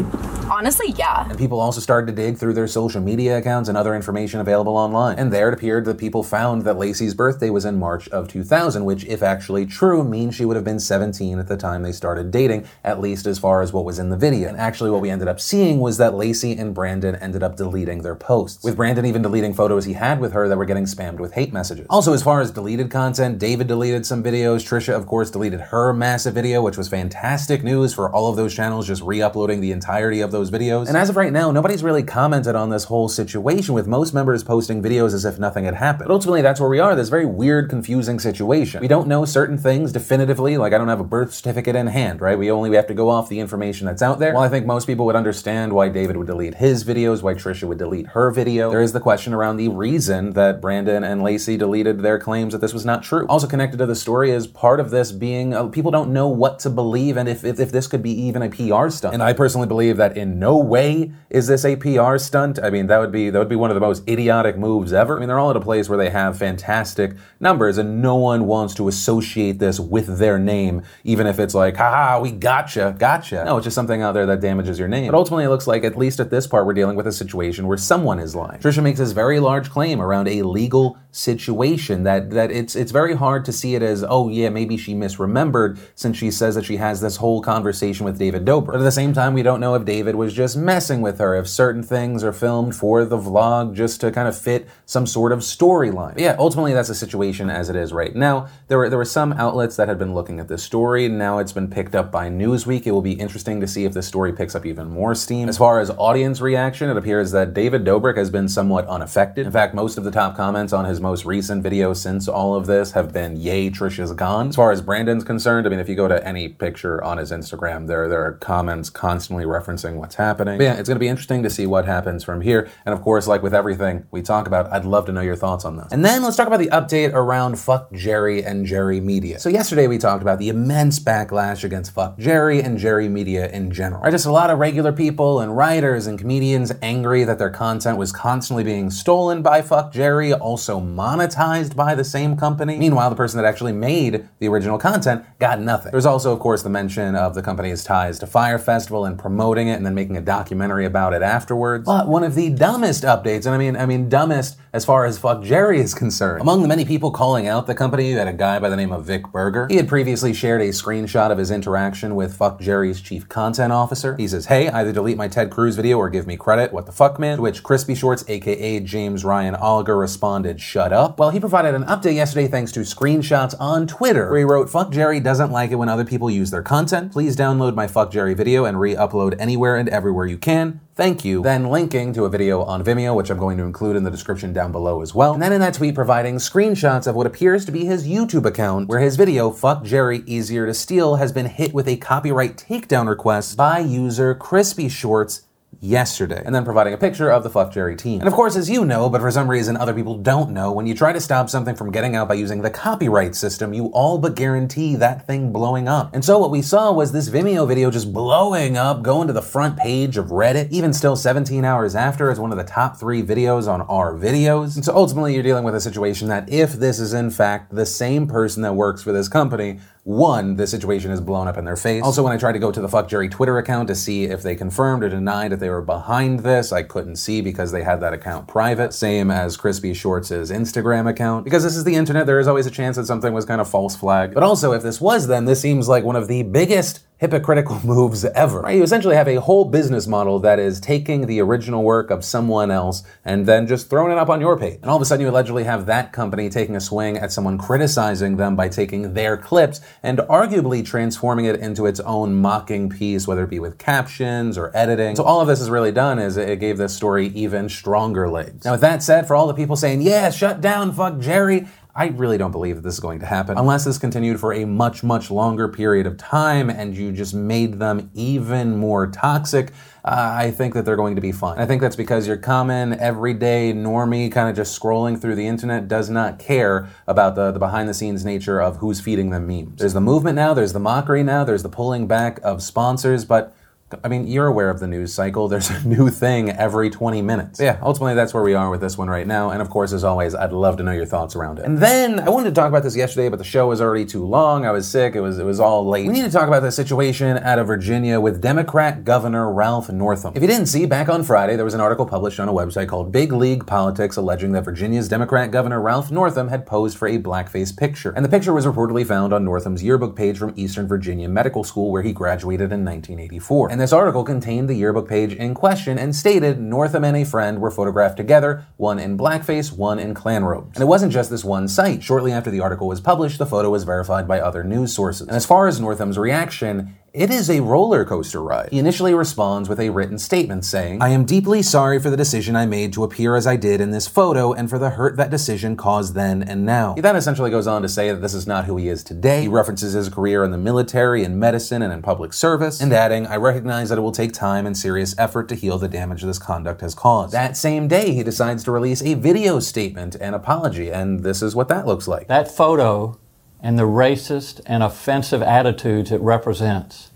Honestly, 0.56 0.94
yeah. 0.96 1.28
And 1.28 1.36
people 1.36 1.60
also 1.60 1.82
started 1.82 2.06
to 2.06 2.14
dig 2.14 2.38
through 2.38 2.54
their 2.54 2.66
social 2.66 3.02
media 3.02 3.36
accounts 3.36 3.68
and 3.68 3.76
other 3.76 3.94
information 3.94 4.40
available 4.40 4.74
online. 4.74 5.18
And 5.18 5.30
there 5.30 5.48
it 5.48 5.54
appeared 5.54 5.84
that 5.84 5.98
people 5.98 6.22
found 6.22 6.62
that 6.62 6.78
Lacey's 6.78 7.12
birthday 7.12 7.50
was 7.50 7.66
in 7.66 7.78
March 7.78 8.08
of 8.08 8.26
2000, 8.26 8.86
which, 8.86 9.04
if 9.04 9.22
actually 9.22 9.66
true, 9.66 10.02
means 10.02 10.34
she 10.34 10.46
would 10.46 10.56
have 10.56 10.64
been 10.64 10.80
17 10.80 11.38
at 11.38 11.46
the 11.46 11.58
time 11.58 11.82
they 11.82 11.92
started 11.92 12.30
dating, 12.30 12.66
at 12.82 13.00
least 13.00 13.26
as 13.26 13.38
far 13.38 13.60
as 13.60 13.74
what 13.74 13.84
was 13.84 13.98
in 13.98 14.08
the 14.08 14.16
video. 14.16 14.48
And 14.48 14.56
actually, 14.56 14.88
what 14.88 15.02
we 15.02 15.10
ended 15.10 15.28
up 15.28 15.40
seeing 15.40 15.78
was 15.78 15.98
that 15.98 16.14
Lacey 16.14 16.56
and 16.56 16.72
Brandon 16.74 17.16
ended 17.16 17.42
up 17.42 17.56
deleting 17.56 18.00
their 18.00 18.16
posts, 18.16 18.64
with 18.64 18.76
Brandon 18.76 19.04
even 19.04 19.20
deleting 19.20 19.52
photos 19.52 19.84
he 19.84 19.92
had 19.92 20.20
with 20.20 20.32
her 20.32 20.48
that 20.48 20.56
were 20.56 20.64
getting 20.64 20.86
spammed 20.86 21.18
with 21.18 21.34
hate 21.34 21.52
messages. 21.52 21.86
Also, 21.90 22.14
as 22.14 22.22
far 22.22 22.40
as 22.40 22.50
deleted 22.50 22.90
content, 22.90 23.38
David 23.38 23.66
deleted 23.66 24.06
some 24.06 24.22
videos. 24.22 24.66
Trisha, 24.66 24.94
of 24.94 25.06
course, 25.06 25.30
deleted 25.30 25.60
her 25.60 25.92
massive 25.92 26.32
video, 26.32 26.62
which 26.62 26.78
was 26.78 26.88
fantastic 26.88 27.62
news 27.62 27.92
for 27.92 28.10
all 28.10 28.30
of 28.30 28.36
those 28.36 28.54
channels 28.54 28.86
just 28.86 29.02
re 29.02 29.20
uploading 29.20 29.60
the 29.60 29.70
entirety 29.70 30.22
of 30.22 30.30
those 30.32 30.45
videos. 30.50 30.88
And 30.88 30.96
as 30.96 31.08
of 31.08 31.16
right 31.16 31.32
now, 31.32 31.50
nobody's 31.50 31.82
really 31.82 32.02
commented 32.02 32.54
on 32.54 32.70
this 32.70 32.84
whole 32.84 33.08
situation, 33.08 33.74
with 33.74 33.86
most 33.86 34.12
members 34.14 34.42
posting 34.42 34.82
videos 34.82 35.14
as 35.14 35.24
if 35.24 35.38
nothing 35.38 35.64
had 35.64 35.74
happened. 35.74 36.08
But 36.08 36.14
ultimately, 36.14 36.42
that's 36.42 36.60
where 36.60 36.68
we 36.68 36.78
are 36.78 36.94
this 36.94 37.08
very 37.08 37.26
weird, 37.26 37.68
confusing 37.68 38.18
situation. 38.18 38.80
We 38.80 38.88
don't 38.88 39.08
know 39.08 39.24
certain 39.24 39.58
things 39.58 39.92
definitively, 39.92 40.56
like 40.56 40.72
I 40.72 40.78
don't 40.78 40.88
have 40.88 41.00
a 41.00 41.04
birth 41.04 41.34
certificate 41.34 41.76
in 41.76 41.86
hand, 41.88 42.20
right? 42.20 42.38
We 42.38 42.50
only 42.50 42.70
we 42.70 42.76
have 42.76 42.86
to 42.88 42.94
go 42.94 43.10
off 43.10 43.28
the 43.28 43.40
information 43.40 43.86
that's 43.86 44.02
out 44.02 44.18
there. 44.18 44.34
While 44.34 44.44
I 44.44 44.48
think 44.48 44.66
most 44.66 44.86
people 44.86 45.06
would 45.06 45.16
understand 45.16 45.72
why 45.72 45.88
David 45.88 46.16
would 46.16 46.26
delete 46.26 46.56
his 46.56 46.84
videos, 46.84 47.22
why 47.22 47.34
Trisha 47.34 47.68
would 47.68 47.78
delete 47.78 48.08
her 48.08 48.30
video, 48.30 48.70
there 48.70 48.82
is 48.82 48.92
the 48.92 49.00
question 49.00 49.32
around 49.32 49.56
the 49.56 49.68
reason 49.68 50.32
that 50.32 50.60
Brandon 50.60 51.04
and 51.04 51.22
Lacey 51.22 51.56
deleted 51.56 52.00
their 52.00 52.18
claims 52.18 52.52
that 52.52 52.60
this 52.60 52.72
was 52.72 52.84
not 52.84 53.02
true. 53.02 53.26
Also 53.28 53.46
connected 53.46 53.78
to 53.78 53.86
the 53.86 53.94
story 53.94 54.30
is 54.30 54.46
part 54.46 54.80
of 54.80 54.90
this 54.90 55.12
being 55.12 55.54
uh, 55.54 55.66
people 55.68 55.90
don't 55.90 56.12
know 56.12 56.28
what 56.28 56.58
to 56.60 56.70
believe 56.70 57.16
and 57.16 57.28
if, 57.28 57.44
if, 57.44 57.60
if 57.60 57.72
this 57.72 57.86
could 57.86 58.02
be 58.02 58.12
even 58.12 58.42
a 58.42 58.48
PR 58.48 58.88
stunt. 58.88 59.14
And 59.14 59.22
I 59.22 59.32
personally 59.32 59.66
believe 59.66 59.96
that 59.96 60.16
in 60.16 60.35
no 60.38 60.58
way 60.58 61.12
is 61.30 61.46
this 61.46 61.64
a 61.64 61.76
PR 61.76 62.18
stunt. 62.18 62.58
I 62.62 62.70
mean, 62.70 62.86
that 62.86 62.98
would 62.98 63.12
be 63.12 63.30
that 63.30 63.38
would 63.38 63.48
be 63.48 63.56
one 63.56 63.70
of 63.70 63.74
the 63.74 63.80
most 63.80 64.08
idiotic 64.08 64.56
moves 64.56 64.92
ever. 64.92 65.16
I 65.16 65.20
mean, 65.20 65.28
they're 65.28 65.38
all 65.38 65.50
at 65.50 65.56
a 65.56 65.60
place 65.60 65.88
where 65.88 65.98
they 65.98 66.10
have 66.10 66.38
fantastic 66.38 67.16
numbers 67.40 67.78
and 67.78 68.00
no 68.00 68.16
one 68.16 68.46
wants 68.46 68.74
to 68.76 68.88
associate 68.88 69.58
this 69.58 69.80
with 69.80 70.18
their 70.18 70.38
name, 70.38 70.82
even 71.04 71.26
if 71.26 71.38
it's 71.38 71.54
like, 71.54 71.76
haha, 71.76 72.20
we 72.20 72.32
gotcha, 72.32 72.94
gotcha. 72.98 73.44
No, 73.44 73.56
it's 73.56 73.64
just 73.64 73.74
something 73.74 74.02
out 74.02 74.12
there 74.12 74.26
that 74.26 74.40
damages 74.40 74.78
your 74.78 74.88
name. 74.88 75.10
But 75.10 75.16
ultimately, 75.16 75.44
it 75.44 75.48
looks 75.48 75.66
like, 75.66 75.84
at 75.84 75.96
least 75.96 76.20
at 76.20 76.30
this 76.30 76.46
part, 76.46 76.66
we're 76.66 76.74
dealing 76.74 76.96
with 76.96 77.06
a 77.06 77.12
situation 77.12 77.66
where 77.66 77.78
someone 77.78 78.18
is 78.18 78.34
lying. 78.34 78.60
Trisha 78.60 78.82
makes 78.82 78.98
this 78.98 79.12
very 79.12 79.40
large 79.40 79.70
claim 79.70 80.00
around 80.00 80.28
a 80.28 80.42
legal 80.42 80.98
situation 81.16 82.02
that 82.02 82.30
that 82.30 82.50
it's 82.50 82.76
it's 82.76 82.92
very 82.92 83.14
hard 83.14 83.44
to 83.46 83.52
see 83.52 83.74
it 83.74 83.82
as 83.82 84.04
oh 84.06 84.28
yeah 84.28 84.50
maybe 84.50 84.76
she 84.76 84.94
misremembered 84.94 85.78
since 85.94 86.16
she 86.16 86.30
says 86.30 86.54
that 86.54 86.64
she 86.64 86.76
has 86.76 87.00
this 87.00 87.16
whole 87.16 87.40
conversation 87.40 88.04
with 88.04 88.18
David 88.18 88.44
Dobrik. 88.44 88.66
But 88.66 88.76
at 88.76 88.84
the 88.84 88.92
same 88.92 89.14
time, 89.14 89.32
we 89.32 89.42
don't 89.42 89.60
know 89.60 89.74
if 89.74 89.84
David 89.84 90.14
was 90.14 90.34
just 90.34 90.56
messing 90.56 91.00
with 91.00 91.18
her, 91.18 91.34
if 91.34 91.48
certain 91.48 91.82
things 91.82 92.22
are 92.22 92.32
filmed 92.32 92.76
for 92.76 93.04
the 93.04 93.16
vlog 93.16 93.74
just 93.74 94.00
to 94.02 94.10
kind 94.12 94.28
of 94.28 94.36
fit 94.38 94.68
some 94.84 95.06
sort 95.06 95.32
of 95.32 95.40
storyline. 95.40 96.18
Yeah, 96.18 96.36
ultimately 96.38 96.74
that's 96.74 96.88
the 96.88 96.94
situation 96.94 97.48
as 97.48 97.70
it 97.70 97.76
is 97.76 97.92
right 97.92 98.14
now. 98.14 98.48
There 98.68 98.78
were 98.78 98.90
there 98.90 98.98
were 98.98 99.04
some 99.04 99.32
outlets 99.32 99.76
that 99.76 99.88
had 99.88 99.98
been 99.98 100.14
looking 100.14 100.38
at 100.38 100.48
this 100.48 100.62
story. 100.62 101.06
And 101.06 101.18
now 101.18 101.38
it's 101.38 101.52
been 101.52 101.68
picked 101.68 101.94
up 101.94 102.12
by 102.12 102.28
Newsweek. 102.28 102.86
It 102.86 102.92
will 102.92 103.00
be 103.02 103.12
interesting 103.12 103.60
to 103.60 103.66
see 103.66 103.84
if 103.84 103.94
this 103.94 104.06
story 104.06 104.32
picks 104.32 104.54
up 104.54 104.66
even 104.66 104.90
more 104.90 105.14
steam. 105.14 105.48
As 105.48 105.56
far 105.56 105.80
as 105.80 105.90
audience 105.90 106.40
reaction, 106.40 106.90
it 106.90 106.96
appears 106.96 107.30
that 107.32 107.54
David 107.54 107.84
Dobrik 107.84 108.16
has 108.16 108.28
been 108.28 108.48
somewhat 108.48 108.86
unaffected. 108.86 109.46
In 109.46 109.52
fact, 109.52 109.74
most 109.74 109.96
of 109.96 110.04
the 110.04 110.10
top 110.10 110.36
comments 110.36 110.72
on 110.72 110.84
his 110.84 111.00
most 111.06 111.24
recent 111.24 111.62
videos 111.62 111.96
since 111.96 112.28
all 112.28 112.54
of 112.54 112.66
this 112.66 112.92
have 112.92 113.12
been 113.12 113.36
"Yay, 113.36 113.70
Trisha's 113.70 114.12
gone." 114.12 114.48
As 114.48 114.56
far 114.56 114.72
as 114.72 114.82
Brandon's 114.82 115.24
concerned, 115.24 115.66
I 115.66 115.70
mean, 115.70 115.78
if 115.78 115.88
you 115.88 115.94
go 115.94 116.08
to 116.08 116.26
any 116.26 116.48
picture 116.48 117.02
on 117.02 117.18
his 117.18 117.30
Instagram, 117.30 117.86
there 117.86 118.08
there 118.08 118.24
are 118.24 118.32
comments 118.32 118.90
constantly 118.90 119.44
referencing 119.44 119.96
what's 119.96 120.16
happening. 120.16 120.58
But 120.58 120.64
yeah, 120.64 120.74
it's 120.74 120.88
going 120.88 120.96
to 120.96 121.00
be 121.00 121.08
interesting 121.08 121.42
to 121.42 121.50
see 121.50 121.66
what 121.66 121.86
happens 121.86 122.24
from 122.24 122.40
here. 122.40 122.68
And 122.84 122.92
of 122.92 123.02
course, 123.02 123.26
like 123.26 123.42
with 123.42 123.54
everything 123.54 124.06
we 124.10 124.22
talk 124.22 124.46
about, 124.46 124.72
I'd 124.72 124.84
love 124.84 125.06
to 125.06 125.12
know 125.12 125.20
your 125.20 125.36
thoughts 125.36 125.64
on 125.64 125.76
this. 125.76 125.88
And 125.92 126.04
then 126.04 126.22
let's 126.22 126.36
talk 126.36 126.46
about 126.46 126.60
the 126.60 126.68
update 126.68 127.12
around 127.12 127.58
Fuck 127.58 127.92
Jerry 127.92 128.44
and 128.44 128.66
Jerry 128.66 129.00
Media. 129.00 129.38
So 129.38 129.48
yesterday 129.48 129.86
we 129.86 129.98
talked 129.98 130.22
about 130.22 130.38
the 130.38 130.48
immense 130.48 130.98
backlash 130.98 131.64
against 131.64 131.92
Fuck 131.92 132.18
Jerry 132.18 132.62
and 132.62 132.78
Jerry 132.78 133.08
Media 133.08 133.48
in 133.50 133.70
general. 133.70 134.02
Right, 134.02 134.10
just 134.10 134.26
a 134.26 134.32
lot 134.32 134.50
of 134.50 134.58
regular 134.58 134.92
people 134.92 135.40
and 135.40 135.56
writers 135.56 136.06
and 136.06 136.18
comedians 136.18 136.72
angry 136.82 137.24
that 137.24 137.38
their 137.38 137.50
content 137.50 137.98
was 137.98 138.12
constantly 138.12 138.64
being 138.64 138.90
stolen 138.90 139.42
by 139.42 139.62
Fuck 139.62 139.92
Jerry, 139.92 140.32
also 140.32 140.80
monetized 140.96 141.76
by 141.76 141.94
the 141.94 142.04
same 142.04 142.36
company. 142.36 142.78
Meanwhile, 142.78 143.10
the 143.10 143.16
person 143.16 143.36
that 143.36 143.46
actually 143.46 143.72
made 143.72 144.28
the 144.38 144.48
original 144.48 144.78
content 144.78 145.24
got 145.38 145.60
nothing. 145.60 145.92
There's 145.92 146.06
also, 146.06 146.32
of 146.32 146.40
course, 146.40 146.62
the 146.62 146.70
mention 146.70 147.14
of 147.14 147.34
the 147.34 147.42
company's 147.42 147.84
ties 147.84 148.18
to 148.20 148.26
Fyre 148.26 148.58
Festival 148.58 149.04
and 149.04 149.18
promoting 149.18 149.68
it 149.68 149.74
and 149.74 149.84
then 149.84 149.94
making 149.94 150.16
a 150.16 150.20
documentary 150.20 150.86
about 150.86 151.12
it 151.12 151.22
afterwards. 151.22 151.84
But 151.84 152.08
one 152.08 152.24
of 152.24 152.34
the 152.34 152.50
dumbest 152.50 153.04
updates, 153.04 153.46
and 153.46 153.54
I 153.54 153.58
mean, 153.58 153.76
I 153.76 153.86
mean 153.86 154.08
dumbest 154.08 154.56
as 154.72 154.84
far 154.84 155.04
as 155.04 155.18
Fuck 155.18 155.42
Jerry 155.42 155.80
is 155.80 155.94
concerned. 155.94 156.40
Among 156.40 156.62
the 156.62 156.68
many 156.68 156.84
people 156.84 157.10
calling 157.10 157.46
out 157.46 157.66
the 157.66 157.74
company, 157.74 158.10
you 158.10 158.18
had 158.18 158.28
a 158.28 158.32
guy 158.32 158.58
by 158.58 158.68
the 158.68 158.76
name 158.76 158.92
of 158.92 159.04
Vic 159.04 159.30
Berger. 159.32 159.66
He 159.68 159.76
had 159.76 159.88
previously 159.88 160.32
shared 160.32 160.60
a 160.60 160.68
screenshot 160.68 161.30
of 161.30 161.38
his 161.38 161.50
interaction 161.50 162.14
with 162.14 162.34
Fuck 162.36 162.60
Jerry's 162.60 163.00
chief 163.00 163.28
content 163.28 163.72
officer. 163.72 164.16
He 164.16 164.28
says, 164.28 164.46
"Hey, 164.46 164.68
either 164.68 164.92
delete 164.92 165.16
my 165.16 165.28
Ted 165.28 165.50
Cruz 165.50 165.76
video 165.76 165.98
or 165.98 166.10
give 166.10 166.26
me 166.26 166.36
credit. 166.36 166.72
What 166.72 166.86
the 166.86 166.92
fuck, 166.92 167.18
man?" 167.18 167.36
To 167.36 167.42
which 167.42 167.62
Crispy 167.62 167.94
Shorts, 167.94 168.24
aka 168.28 168.80
James 168.80 169.24
Ryan 169.24 169.54
Oliger, 169.54 169.98
responded, 169.98 170.60
"Shut 170.76 170.92
up." 170.92 171.18
Well, 171.18 171.30
he 171.30 171.40
provided 171.40 171.74
an 171.74 171.84
update 171.84 172.16
yesterday 172.16 172.48
thanks 172.48 172.70
to 172.72 172.80
screenshots 172.80 173.54
on 173.58 173.86
Twitter, 173.86 174.28
where 174.28 174.40
he 174.40 174.44
wrote, 174.44 174.68
"Fuck 174.68 174.90
Jerry 174.90 175.20
doesn't 175.20 175.50
like 175.50 175.70
it 175.70 175.76
when 175.76 175.88
other 175.88 176.04
people 176.04 176.28
use 176.28 176.50
their 176.50 176.60
content. 176.60 177.12
Please 177.12 177.34
download 177.34 177.74
my 177.74 177.86
Fuck 177.86 178.10
Jerry 178.10 178.34
video 178.34 178.66
and 178.66 178.78
re-upload 178.78 179.36
anywhere 179.38 179.76
and 179.76 179.88
everywhere 179.88 180.26
you 180.26 180.36
can." 180.36 180.80
Thank 180.94 181.24
you. 181.24 181.42
Then 181.42 181.70
linking 181.70 182.12
to 182.12 182.26
a 182.26 182.28
video 182.28 182.62
on 182.62 182.84
Vimeo, 182.84 183.14
which 183.14 183.30
I'm 183.30 183.38
going 183.38 183.56
to 183.56 183.64
include 183.64 183.96
in 183.96 184.04
the 184.04 184.10
description 184.10 184.52
down 184.52 184.70
below 184.70 185.00
as 185.00 185.14
well. 185.14 185.32
And 185.32 185.42
then 185.42 185.52
in 185.52 185.60
that 185.60 185.74
tweet, 185.74 185.94
providing 185.94 186.36
screenshots 186.36 187.06
of 187.06 187.14
what 187.14 187.26
appears 187.26 187.64
to 187.64 187.72
be 187.72 187.86
his 187.86 188.06
YouTube 188.06 188.44
account, 188.44 188.88
where 188.88 189.00
his 189.00 189.16
video, 189.16 189.50
Fuck 189.50 189.82
Jerry 189.82 190.22
Easier 190.26 190.66
to 190.66 190.74
Steal, 190.74 191.16
has 191.16 191.32
been 191.32 191.46
hit 191.46 191.72
with 191.72 191.88
a 191.88 191.96
copyright 191.96 192.56
takedown 192.58 193.08
request 193.08 193.56
by 193.56 193.78
user 193.78 194.34
Crispy 194.34 194.90
Shorts 194.90 195.42
yesterday, 195.80 196.42
and 196.44 196.54
then 196.54 196.64
providing 196.64 196.94
a 196.94 196.98
picture 196.98 197.30
of 197.30 197.42
the 197.42 197.50
Fuck 197.50 197.72
Jerry 197.72 197.96
team. 197.96 198.20
And 198.20 198.28
of 198.28 198.34
course, 198.34 198.56
as 198.56 198.68
you 198.70 198.84
know, 198.84 199.08
but 199.08 199.20
for 199.20 199.30
some 199.30 199.48
reason 199.48 199.76
other 199.76 199.94
people 199.94 200.16
don't 200.18 200.50
know, 200.50 200.72
when 200.72 200.86
you 200.86 200.94
try 200.94 201.12
to 201.12 201.20
stop 201.20 201.50
something 201.50 201.74
from 201.74 201.90
getting 201.90 202.16
out 202.16 202.28
by 202.28 202.34
using 202.34 202.62
the 202.62 202.70
copyright 202.70 203.34
system, 203.34 203.72
you 203.72 203.86
all 203.86 204.18
but 204.18 204.34
guarantee 204.34 204.96
that 204.96 205.26
thing 205.26 205.52
blowing 205.52 205.88
up. 205.88 206.14
And 206.14 206.24
so 206.24 206.38
what 206.38 206.50
we 206.50 206.62
saw 206.62 206.92
was 206.92 207.12
this 207.12 207.28
Vimeo 207.28 207.66
video 207.66 207.90
just 207.90 208.12
blowing 208.12 208.76
up, 208.76 209.02
going 209.02 209.26
to 209.26 209.32
the 209.32 209.42
front 209.42 209.76
page 209.76 210.16
of 210.16 210.26
Reddit, 210.26 210.70
even 210.70 210.92
still 210.92 211.16
17 211.16 211.64
hours 211.64 211.94
after, 211.94 212.30
as 212.30 212.40
one 212.40 212.52
of 212.52 212.58
the 212.58 212.64
top 212.64 212.96
three 212.96 213.22
videos 213.22 213.68
on 213.68 213.82
our 213.82 214.14
videos. 214.14 214.76
And 214.76 214.84
so 214.84 214.94
ultimately, 214.94 215.34
you're 215.34 215.42
dealing 215.42 215.64
with 215.64 215.74
a 215.74 215.80
situation 215.80 216.28
that 216.28 216.48
if 216.48 216.72
this 216.72 216.98
is 216.98 217.12
in 217.12 217.30
fact 217.30 217.74
the 217.74 217.86
same 217.86 218.26
person 218.26 218.62
that 218.62 218.74
works 218.74 219.02
for 219.02 219.12
this 219.12 219.28
company, 219.28 219.80
one, 220.06 220.54
the 220.54 220.68
situation 220.68 221.10
is 221.10 221.20
blown 221.20 221.48
up 221.48 221.56
in 221.56 221.64
their 221.64 221.74
face. 221.74 222.04
Also, 222.04 222.22
when 222.22 222.32
I 222.32 222.36
tried 222.36 222.52
to 222.52 222.60
go 222.60 222.70
to 222.70 222.80
the 222.80 222.88
Fuck 222.88 223.08
Jerry 223.08 223.28
Twitter 223.28 223.58
account 223.58 223.88
to 223.88 223.96
see 223.96 224.26
if 224.26 224.40
they 224.40 224.54
confirmed 224.54 225.02
or 225.02 225.08
denied 225.08 225.50
that 225.50 225.58
they 225.58 225.68
were 225.68 225.82
behind 225.82 226.40
this, 226.40 226.70
I 226.70 226.84
couldn't 226.84 227.16
see 227.16 227.40
because 227.40 227.72
they 227.72 227.82
had 227.82 228.00
that 228.02 228.12
account 228.12 228.46
private. 228.46 228.94
Same 228.94 229.32
as 229.32 229.56
Crispy 229.56 229.94
Shorts' 229.94 230.30
Instagram 230.30 231.10
account. 231.10 231.42
Because 231.42 231.64
this 231.64 231.74
is 231.74 231.82
the 231.82 231.96
internet, 231.96 232.24
there 232.26 232.38
is 232.38 232.46
always 232.46 232.66
a 232.66 232.70
chance 232.70 232.94
that 232.94 233.06
something 233.06 233.32
was 233.32 233.44
kind 233.44 233.60
of 233.60 233.68
false 233.68 233.96
flag. 233.96 234.32
But 234.32 234.44
also, 234.44 234.70
if 234.70 234.84
this 234.84 235.00
was 235.00 235.26
then, 235.26 235.44
this 235.44 235.60
seems 235.60 235.88
like 235.88 236.04
one 236.04 236.14
of 236.14 236.28
the 236.28 236.44
biggest 236.44 237.05
hypocritical 237.18 237.80
moves 237.84 238.24
ever. 238.24 238.60
Right? 238.60 238.76
You 238.76 238.82
essentially 238.82 239.16
have 239.16 239.28
a 239.28 239.40
whole 239.40 239.64
business 239.64 240.06
model 240.06 240.38
that 240.40 240.58
is 240.58 240.80
taking 240.80 241.26
the 241.26 241.40
original 241.40 241.82
work 241.82 242.10
of 242.10 242.24
someone 242.24 242.70
else 242.70 243.02
and 243.24 243.46
then 243.46 243.66
just 243.66 243.88
throwing 243.88 244.12
it 244.12 244.18
up 244.18 244.28
on 244.28 244.40
your 244.40 244.58
page. 244.58 244.78
And 244.82 244.90
all 244.90 244.96
of 244.96 245.02
a 245.02 245.04
sudden, 245.04 245.24
you 245.24 245.30
allegedly 245.30 245.64
have 245.64 245.86
that 245.86 246.12
company 246.12 246.48
taking 246.48 246.76
a 246.76 246.80
swing 246.80 247.16
at 247.16 247.32
someone 247.32 247.58
criticizing 247.58 248.36
them 248.36 248.56
by 248.56 248.68
taking 248.68 249.14
their 249.14 249.36
clips 249.36 249.80
and 250.02 250.18
arguably 250.18 250.84
transforming 250.84 251.46
it 251.46 251.56
into 251.60 251.86
its 251.86 252.00
own 252.00 252.34
mocking 252.34 252.88
piece, 252.90 253.26
whether 253.26 253.44
it 253.44 253.50
be 253.50 253.58
with 253.58 253.78
captions 253.78 254.58
or 254.58 254.70
editing. 254.76 255.16
So 255.16 255.24
all 255.24 255.40
of 255.40 255.48
this 255.48 255.58
has 255.60 255.70
really 255.70 255.92
done 255.92 256.18
is 256.18 256.36
it 256.36 256.60
gave 256.60 256.78
this 256.78 256.94
story 256.94 257.28
even 257.28 257.68
stronger 257.68 258.28
legs. 258.28 258.64
Now, 258.64 258.72
with 258.72 258.80
that 258.82 259.02
said, 259.02 259.26
for 259.26 259.34
all 259.34 259.46
the 259.46 259.54
people 259.54 259.76
saying, 259.76 260.02
yeah, 260.02 260.30
shut 260.30 260.60
down, 260.60 260.92
fuck 260.92 261.18
Jerry, 261.18 261.66
I 261.98 262.08
really 262.08 262.36
don't 262.36 262.50
believe 262.52 262.76
that 262.76 262.82
this 262.82 262.94
is 262.94 263.00
going 263.00 263.20
to 263.20 263.26
happen 263.26 263.56
unless 263.56 263.84
this 263.86 263.96
continued 263.96 264.38
for 264.38 264.52
a 264.52 264.66
much, 264.66 265.02
much 265.02 265.30
longer 265.30 265.66
period 265.66 266.06
of 266.06 266.18
time 266.18 266.68
and 266.68 266.94
you 266.94 267.10
just 267.10 267.32
made 267.32 267.78
them 267.78 268.10
even 268.12 268.76
more 268.76 269.06
toxic. 269.06 269.72
Uh, 270.04 270.34
I 270.38 270.50
think 270.50 270.74
that 270.74 270.84
they're 270.84 270.94
going 270.94 271.14
to 271.14 271.22
be 271.22 271.32
fine. 271.32 271.58
I 271.58 271.64
think 271.64 271.80
that's 271.80 271.96
because 271.96 272.26
your 272.26 272.36
common, 272.36 272.92
everyday, 273.00 273.72
normie 273.72 274.30
kind 274.30 274.50
of 274.50 274.54
just 274.54 274.78
scrolling 274.78 275.18
through 275.18 275.36
the 275.36 275.46
internet 275.46 275.88
does 275.88 276.10
not 276.10 276.38
care 276.38 276.88
about 277.06 277.34
the, 277.34 277.50
the 277.50 277.58
behind 277.58 277.88
the 277.88 277.94
scenes 277.94 278.26
nature 278.26 278.60
of 278.60 278.76
who's 278.76 279.00
feeding 279.00 279.30
them 279.30 279.46
memes. 279.46 279.78
There's 279.78 279.94
the 279.94 280.00
movement 280.02 280.36
now, 280.36 280.52
there's 280.52 280.74
the 280.74 280.78
mockery 280.78 281.22
now, 281.22 281.44
there's 281.44 281.62
the 281.62 281.70
pulling 281.70 282.06
back 282.06 282.38
of 282.42 282.62
sponsors, 282.62 283.24
but 283.24 283.56
I 284.02 284.08
mean, 284.08 284.26
you're 284.26 284.48
aware 284.48 284.68
of 284.68 284.80
the 284.80 284.88
news 284.88 285.14
cycle. 285.14 285.46
There's 285.46 285.70
a 285.70 285.86
new 285.86 286.10
thing 286.10 286.50
every 286.50 286.90
20 286.90 287.22
minutes. 287.22 287.60
Yeah, 287.60 287.78
ultimately, 287.80 288.14
that's 288.14 288.34
where 288.34 288.42
we 288.42 288.52
are 288.52 288.68
with 288.68 288.80
this 288.80 288.98
one 288.98 289.08
right 289.08 289.26
now. 289.26 289.50
And 289.50 289.62
of 289.62 289.70
course, 289.70 289.92
as 289.92 290.02
always, 290.02 290.34
I'd 290.34 290.50
love 290.50 290.76
to 290.78 290.82
know 290.82 290.90
your 290.90 291.06
thoughts 291.06 291.36
around 291.36 291.60
it. 291.60 291.66
And 291.66 291.78
then 291.78 292.18
I 292.18 292.28
wanted 292.28 292.48
to 292.48 292.54
talk 292.54 292.68
about 292.68 292.82
this 292.82 292.96
yesterday, 292.96 293.28
but 293.28 293.36
the 293.36 293.44
show 293.44 293.68
was 293.68 293.80
already 293.80 294.04
too 294.04 294.24
long. 294.24 294.66
I 294.66 294.72
was 294.72 294.88
sick. 294.88 295.14
It 295.14 295.20
was 295.20 295.38
it 295.38 295.44
was 295.44 295.60
all 295.60 295.86
late. 295.86 296.08
We 296.08 296.14
need 296.14 296.24
to 296.24 296.30
talk 296.30 296.48
about 296.48 296.62
the 296.62 296.72
situation 296.72 297.38
out 297.38 297.60
of 297.60 297.68
Virginia 297.68 298.20
with 298.20 298.42
Democrat 298.42 299.04
Governor 299.04 299.52
Ralph 299.52 299.88
Northam. 299.88 300.32
If 300.34 300.42
you 300.42 300.48
didn't 300.48 300.66
see, 300.66 300.84
back 300.86 301.08
on 301.08 301.22
Friday, 301.22 301.54
there 301.54 301.64
was 301.64 301.74
an 301.74 301.80
article 301.80 302.06
published 302.06 302.40
on 302.40 302.48
a 302.48 302.52
website 302.52 302.88
called 302.88 303.12
Big 303.12 303.32
League 303.32 303.68
Politics 303.68 304.16
alleging 304.16 304.50
that 304.52 304.64
Virginia's 304.64 305.08
Democrat 305.08 305.52
Governor 305.52 305.80
Ralph 305.80 306.10
Northam 306.10 306.48
had 306.48 306.66
posed 306.66 306.98
for 306.98 307.06
a 307.06 307.18
blackface 307.18 307.76
picture. 307.76 308.10
And 308.16 308.24
the 308.24 308.28
picture 308.28 308.52
was 308.52 308.66
reportedly 308.66 309.06
found 309.06 309.32
on 309.32 309.44
Northam's 309.44 309.84
yearbook 309.84 310.16
page 310.16 310.38
from 310.38 310.52
Eastern 310.56 310.88
Virginia 310.88 311.28
Medical 311.28 311.62
School, 311.62 311.92
where 311.92 312.02
he 312.02 312.12
graduated 312.12 312.72
in 312.72 312.84
1984. 312.84 313.75
And 313.75 313.75
this 313.78 313.92
article 313.92 314.24
contained 314.24 314.68
the 314.68 314.74
yearbook 314.74 315.08
page 315.08 315.32
in 315.32 315.54
question 315.54 315.98
and 315.98 316.14
stated 316.14 316.60
Northam 316.60 317.04
and 317.04 317.16
a 317.16 317.24
friend 317.24 317.60
were 317.60 317.70
photographed 317.70 318.16
together, 318.16 318.66
one 318.76 318.98
in 318.98 319.18
blackface, 319.18 319.76
one 319.76 319.98
in 319.98 320.14
Klan 320.14 320.44
robes. 320.44 320.76
And 320.76 320.82
it 320.82 320.86
wasn't 320.86 321.12
just 321.12 321.30
this 321.30 321.44
one 321.44 321.68
site. 321.68 322.02
Shortly 322.02 322.32
after 322.32 322.50
the 322.50 322.60
article 322.60 322.88
was 322.88 323.00
published, 323.00 323.38
the 323.38 323.46
photo 323.46 323.70
was 323.70 323.84
verified 323.84 324.28
by 324.28 324.40
other 324.40 324.62
news 324.62 324.94
sources. 324.94 325.26
And 325.26 325.36
as 325.36 325.46
far 325.46 325.66
as 325.66 325.80
Northam's 325.80 326.18
reaction, 326.18 326.96
it 327.16 327.30
is 327.30 327.48
a 327.48 327.60
roller 327.60 328.04
coaster 328.04 328.42
ride. 328.42 328.68
He 328.70 328.78
initially 328.78 329.14
responds 329.14 329.70
with 329.70 329.80
a 329.80 329.88
written 329.88 330.18
statement 330.18 330.66
saying, 330.66 331.00
I 331.00 331.08
am 331.08 331.24
deeply 331.24 331.62
sorry 331.62 331.98
for 331.98 332.10
the 332.10 332.16
decision 332.16 332.54
I 332.54 332.66
made 332.66 332.92
to 332.92 333.04
appear 333.04 333.36
as 333.36 333.46
I 333.46 333.56
did 333.56 333.80
in 333.80 333.90
this 333.90 334.06
photo 334.06 334.52
and 334.52 334.68
for 334.68 334.78
the 334.78 334.90
hurt 334.90 335.16
that 335.16 335.30
decision 335.30 335.78
caused 335.78 336.14
then 336.14 336.42
and 336.42 336.66
now. 336.66 336.94
He 336.94 337.00
then 337.00 337.16
essentially 337.16 337.50
goes 337.50 337.66
on 337.66 337.80
to 337.80 337.88
say 337.88 338.12
that 338.12 338.20
this 338.20 338.34
is 338.34 338.46
not 338.46 338.66
who 338.66 338.76
he 338.76 338.88
is 338.88 339.02
today. 339.02 339.42
He 339.42 339.48
references 339.48 339.94
his 339.94 340.10
career 340.10 340.44
in 340.44 340.50
the 340.50 340.58
military, 340.58 341.24
in 341.24 341.38
medicine, 341.38 341.80
and 341.80 341.90
in 341.90 342.02
public 342.02 342.34
service, 342.34 342.82
and 342.82 342.92
adding, 342.92 343.26
I 343.26 343.36
recognize 343.36 343.88
that 343.88 343.96
it 343.96 344.02
will 344.02 344.12
take 344.12 344.34
time 344.34 344.66
and 344.66 344.76
serious 344.76 345.14
effort 345.16 345.48
to 345.48 345.54
heal 345.54 345.78
the 345.78 345.88
damage 345.88 346.20
this 346.20 346.38
conduct 346.38 346.82
has 346.82 346.94
caused. 346.94 347.32
That 347.32 347.56
same 347.56 347.88
day, 347.88 348.12
he 348.12 348.24
decides 348.24 348.62
to 348.64 348.72
release 348.72 349.00
a 349.00 349.14
video 349.14 349.58
statement 349.58 350.16
and 350.20 350.34
apology, 350.34 350.92
and 350.92 351.20
this 351.20 351.40
is 351.40 351.56
what 351.56 351.68
that 351.68 351.86
looks 351.86 352.06
like. 352.06 352.28
That 352.28 352.54
photo 352.54 353.18
and 353.60 353.78
the 353.78 353.84
racist 353.84 354.60
and 354.66 354.82
offensive 354.82 355.42
attitudes 355.42 356.12
it 356.12 356.20
represents 356.20 357.10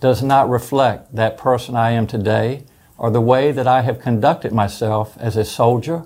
does 0.00 0.22
not 0.22 0.50
reflect 0.50 1.14
that 1.14 1.38
person 1.38 1.76
I 1.76 1.92
am 1.92 2.06
today 2.06 2.64
or 2.98 3.10
the 3.10 3.20
way 3.20 3.52
that 3.52 3.66
I 3.66 3.82
have 3.82 4.00
conducted 4.00 4.52
myself 4.52 5.16
as 5.18 5.36
a 5.36 5.44
soldier, 5.44 6.04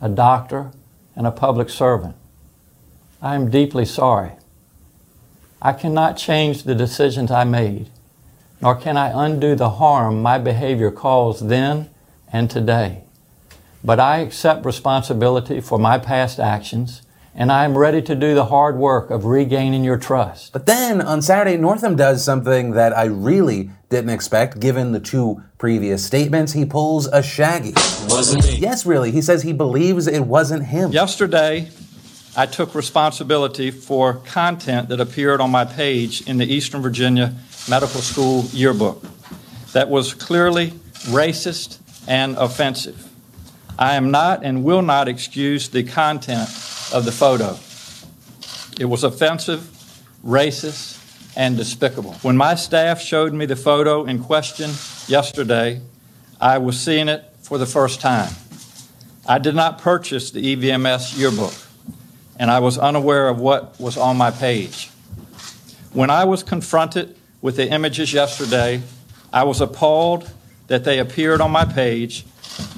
a 0.00 0.08
doctor, 0.08 0.70
and 1.16 1.26
a 1.26 1.32
public 1.32 1.70
servant. 1.70 2.14
I 3.20 3.34
am 3.34 3.50
deeply 3.50 3.84
sorry. 3.84 4.32
I 5.60 5.72
cannot 5.72 6.16
change 6.16 6.62
the 6.62 6.74
decisions 6.74 7.30
I 7.30 7.44
made, 7.44 7.88
nor 8.60 8.76
can 8.76 8.96
I 8.96 9.26
undo 9.26 9.56
the 9.56 9.70
harm 9.70 10.22
my 10.22 10.38
behavior 10.38 10.90
caused 10.90 11.48
then 11.48 11.90
and 12.32 12.50
today. 12.50 13.02
But 13.82 13.98
I 13.98 14.18
accept 14.18 14.64
responsibility 14.64 15.60
for 15.60 15.78
my 15.78 15.98
past 15.98 16.38
actions 16.38 17.02
and 17.34 17.52
I 17.52 17.64
am 17.64 17.76
ready 17.76 18.02
to 18.02 18.14
do 18.14 18.34
the 18.34 18.46
hard 18.46 18.76
work 18.76 19.10
of 19.10 19.24
regaining 19.24 19.84
your 19.84 19.96
trust. 19.96 20.52
But 20.52 20.66
then 20.66 21.00
on 21.00 21.22
Saturday, 21.22 21.56
Northam 21.56 21.96
does 21.96 22.24
something 22.24 22.72
that 22.72 22.96
I 22.96 23.04
really 23.04 23.70
didn't 23.90 24.10
expect 24.10 24.60
given 24.60 24.92
the 24.92 25.00
two 25.00 25.42
previous 25.56 26.04
statements. 26.04 26.52
He 26.52 26.64
pulls 26.64 27.06
a 27.06 27.22
Shaggy. 27.22 27.74
Wasn't 28.08 28.44
me. 28.44 28.56
Yes, 28.56 28.84
really. 28.84 29.10
He 29.10 29.22
says 29.22 29.42
he 29.42 29.52
believes 29.52 30.06
it 30.06 30.20
wasn't 30.20 30.66
him. 30.66 30.92
Yesterday, 30.92 31.70
I 32.36 32.46
took 32.46 32.74
responsibility 32.74 33.70
for 33.70 34.14
content 34.14 34.88
that 34.90 35.00
appeared 35.00 35.40
on 35.40 35.50
my 35.50 35.64
page 35.64 36.26
in 36.28 36.38
the 36.38 36.46
Eastern 36.46 36.82
Virginia 36.82 37.34
Medical 37.68 38.00
School 38.00 38.44
yearbook 38.52 39.04
that 39.72 39.88
was 39.88 40.14
clearly 40.14 40.70
racist 41.06 41.78
and 42.06 42.36
offensive. 42.36 43.08
I 43.78 43.94
am 43.94 44.10
not 44.10 44.44
and 44.44 44.64
will 44.64 44.82
not 44.82 45.08
excuse 45.08 45.68
the 45.68 45.82
content 45.84 46.48
of 46.92 47.04
the 47.04 47.12
photo. 47.12 47.58
It 48.80 48.86
was 48.86 49.04
offensive, 49.04 49.60
racist, 50.24 50.96
and 51.36 51.56
despicable. 51.56 52.14
When 52.22 52.36
my 52.36 52.54
staff 52.54 53.00
showed 53.00 53.32
me 53.32 53.46
the 53.46 53.56
photo 53.56 54.04
in 54.04 54.22
question 54.22 54.70
yesterday, 55.06 55.80
I 56.40 56.58
was 56.58 56.78
seeing 56.78 57.08
it 57.08 57.24
for 57.42 57.58
the 57.58 57.66
first 57.66 58.00
time. 58.00 58.32
I 59.26 59.38
did 59.38 59.54
not 59.54 59.78
purchase 59.78 60.30
the 60.30 60.56
EVMS 60.56 61.18
yearbook, 61.18 61.54
and 62.38 62.50
I 62.50 62.60
was 62.60 62.78
unaware 62.78 63.28
of 63.28 63.40
what 63.40 63.78
was 63.78 63.96
on 63.96 64.16
my 64.16 64.30
page. 64.30 64.90
When 65.92 66.10
I 66.10 66.24
was 66.24 66.42
confronted 66.42 67.16
with 67.40 67.56
the 67.56 67.68
images 67.68 68.12
yesterday, 68.12 68.82
I 69.32 69.44
was 69.44 69.60
appalled 69.60 70.30
that 70.68 70.84
they 70.84 70.98
appeared 70.98 71.40
on 71.40 71.50
my 71.50 71.64
page, 71.64 72.24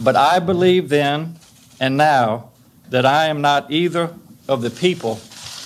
but 0.02 0.16
I 0.16 0.38
believe 0.38 0.88
then 0.88 1.36
and 1.78 1.96
now 1.96 2.49
that 2.90 3.06
I 3.06 3.26
am 3.26 3.40
not 3.40 3.70
either 3.70 4.14
of 4.48 4.62
the 4.62 4.70
people 4.70 5.20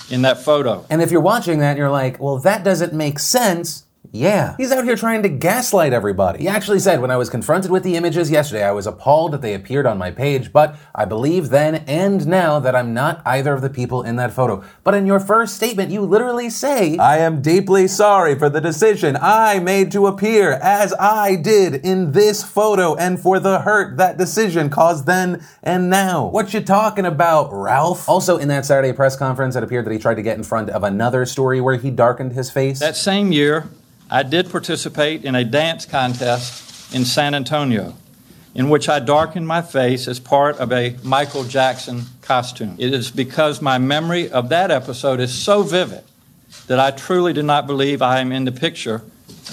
in 0.09 0.21
that 0.21 0.43
photo. 0.43 0.85
And 0.89 1.01
if 1.01 1.11
you're 1.11 1.21
watching 1.21 1.59
that 1.59 1.77
you're 1.77 1.89
like, 1.89 2.19
well, 2.19 2.39
that 2.39 2.63
doesn't 2.63 2.93
make 2.93 3.19
sense. 3.19 3.84
Yeah. 4.15 4.55
He's 4.57 4.71
out 4.71 4.85
here 4.85 4.95
trying 4.95 5.23
to 5.23 5.29
gaslight 5.29 5.91
everybody. 5.91 6.39
He 6.39 6.47
actually 6.47 6.79
said, 6.79 7.01
when 7.01 7.11
I 7.11 7.17
was 7.17 7.29
confronted 7.29 7.69
with 7.69 7.83
the 7.83 7.95
images 7.97 8.31
yesterday, 8.31 8.63
I 8.63 8.71
was 8.71 8.87
appalled 8.87 9.33
that 9.33 9.41
they 9.41 9.53
appeared 9.53 9.85
on 9.85 9.97
my 9.97 10.09
page, 10.09 10.53
but 10.53 10.77
I 10.93 11.03
believe 11.03 11.49
then 11.49 11.75
and 11.87 12.25
now 12.25 12.59
that 12.59 12.75
I'm 12.75 12.93
not 12.93 13.21
either 13.25 13.53
of 13.53 13.61
the 13.61 13.69
people 13.69 14.03
in 14.03 14.15
that 14.15 14.31
photo. 14.31 14.63
But 14.85 14.93
in 14.93 15.05
your 15.05 15.19
first 15.19 15.55
statement, 15.55 15.91
you 15.91 16.01
literally 16.01 16.49
say, 16.49 16.97
I 16.97 17.17
am 17.17 17.41
deeply 17.41 17.89
sorry 17.89 18.39
for 18.39 18.49
the 18.49 18.61
decision 18.61 19.17
I 19.19 19.59
made 19.59 19.91
to 19.91 20.07
appear 20.07 20.53
as 20.53 20.93
I 20.93 21.35
did 21.35 21.85
in 21.85 22.13
this 22.13 22.41
photo 22.41 22.95
and 22.95 23.19
for 23.19 23.39
the 23.39 23.59
hurt 23.59 23.97
that 23.97 24.17
decision 24.17 24.69
caused 24.69 25.05
then 25.05 25.45
and 25.61 25.89
now. 25.89 26.27
What 26.27 26.53
you 26.53 26.61
talking 26.61 27.05
about, 27.05 27.49
Ralph? 27.51 28.07
Also, 28.07 28.37
in 28.37 28.47
that 28.47 28.65
Saturday 28.65 28.93
press 28.93 29.17
conference, 29.17 29.57
it 29.57 29.63
appeared 29.63 29.85
that 29.85 29.91
he 29.91 29.99
tried 29.99 30.15
to 30.15 30.21
get 30.21 30.37
in 30.37 30.43
front 30.43 30.69
of 30.69 30.83
another 30.83 31.25
story 31.25 31.59
where 31.59 31.75
he 31.75 31.91
darkened 31.91 32.31
his 32.31 32.49
face. 32.49 32.79
That 32.79 32.95
same 32.95 33.31
year, 33.31 33.67
I 34.09 34.23
did 34.23 34.51
participate 34.51 35.25
in 35.25 35.35
a 35.35 35.43
dance 35.43 35.85
contest 35.85 36.93
in 36.93 37.05
San 37.05 37.33
Antonio 37.33 37.95
in 38.53 38.69
which 38.69 38.87
I 38.87 38.99
darkened 38.99 39.47
my 39.47 39.61
face 39.61 40.07
as 40.07 40.19
part 40.19 40.57
of 40.57 40.71
a 40.71 40.95
Michael 41.03 41.43
Jackson 41.43 42.03
costume. 42.21 42.75
It 42.77 42.93
is 42.93 43.11
because 43.11 43.61
my 43.61 43.77
memory 43.77 44.29
of 44.29 44.49
that 44.49 44.71
episode 44.71 45.19
is 45.19 45.33
so 45.33 45.63
vivid 45.63 46.03
that 46.67 46.79
I 46.79 46.91
truly 46.91 47.33
do 47.33 47.43
not 47.43 47.67
believe 47.67 48.01
I 48.01 48.19
am 48.19 48.31
in 48.31 48.45
the 48.45 48.51
picture 48.51 49.01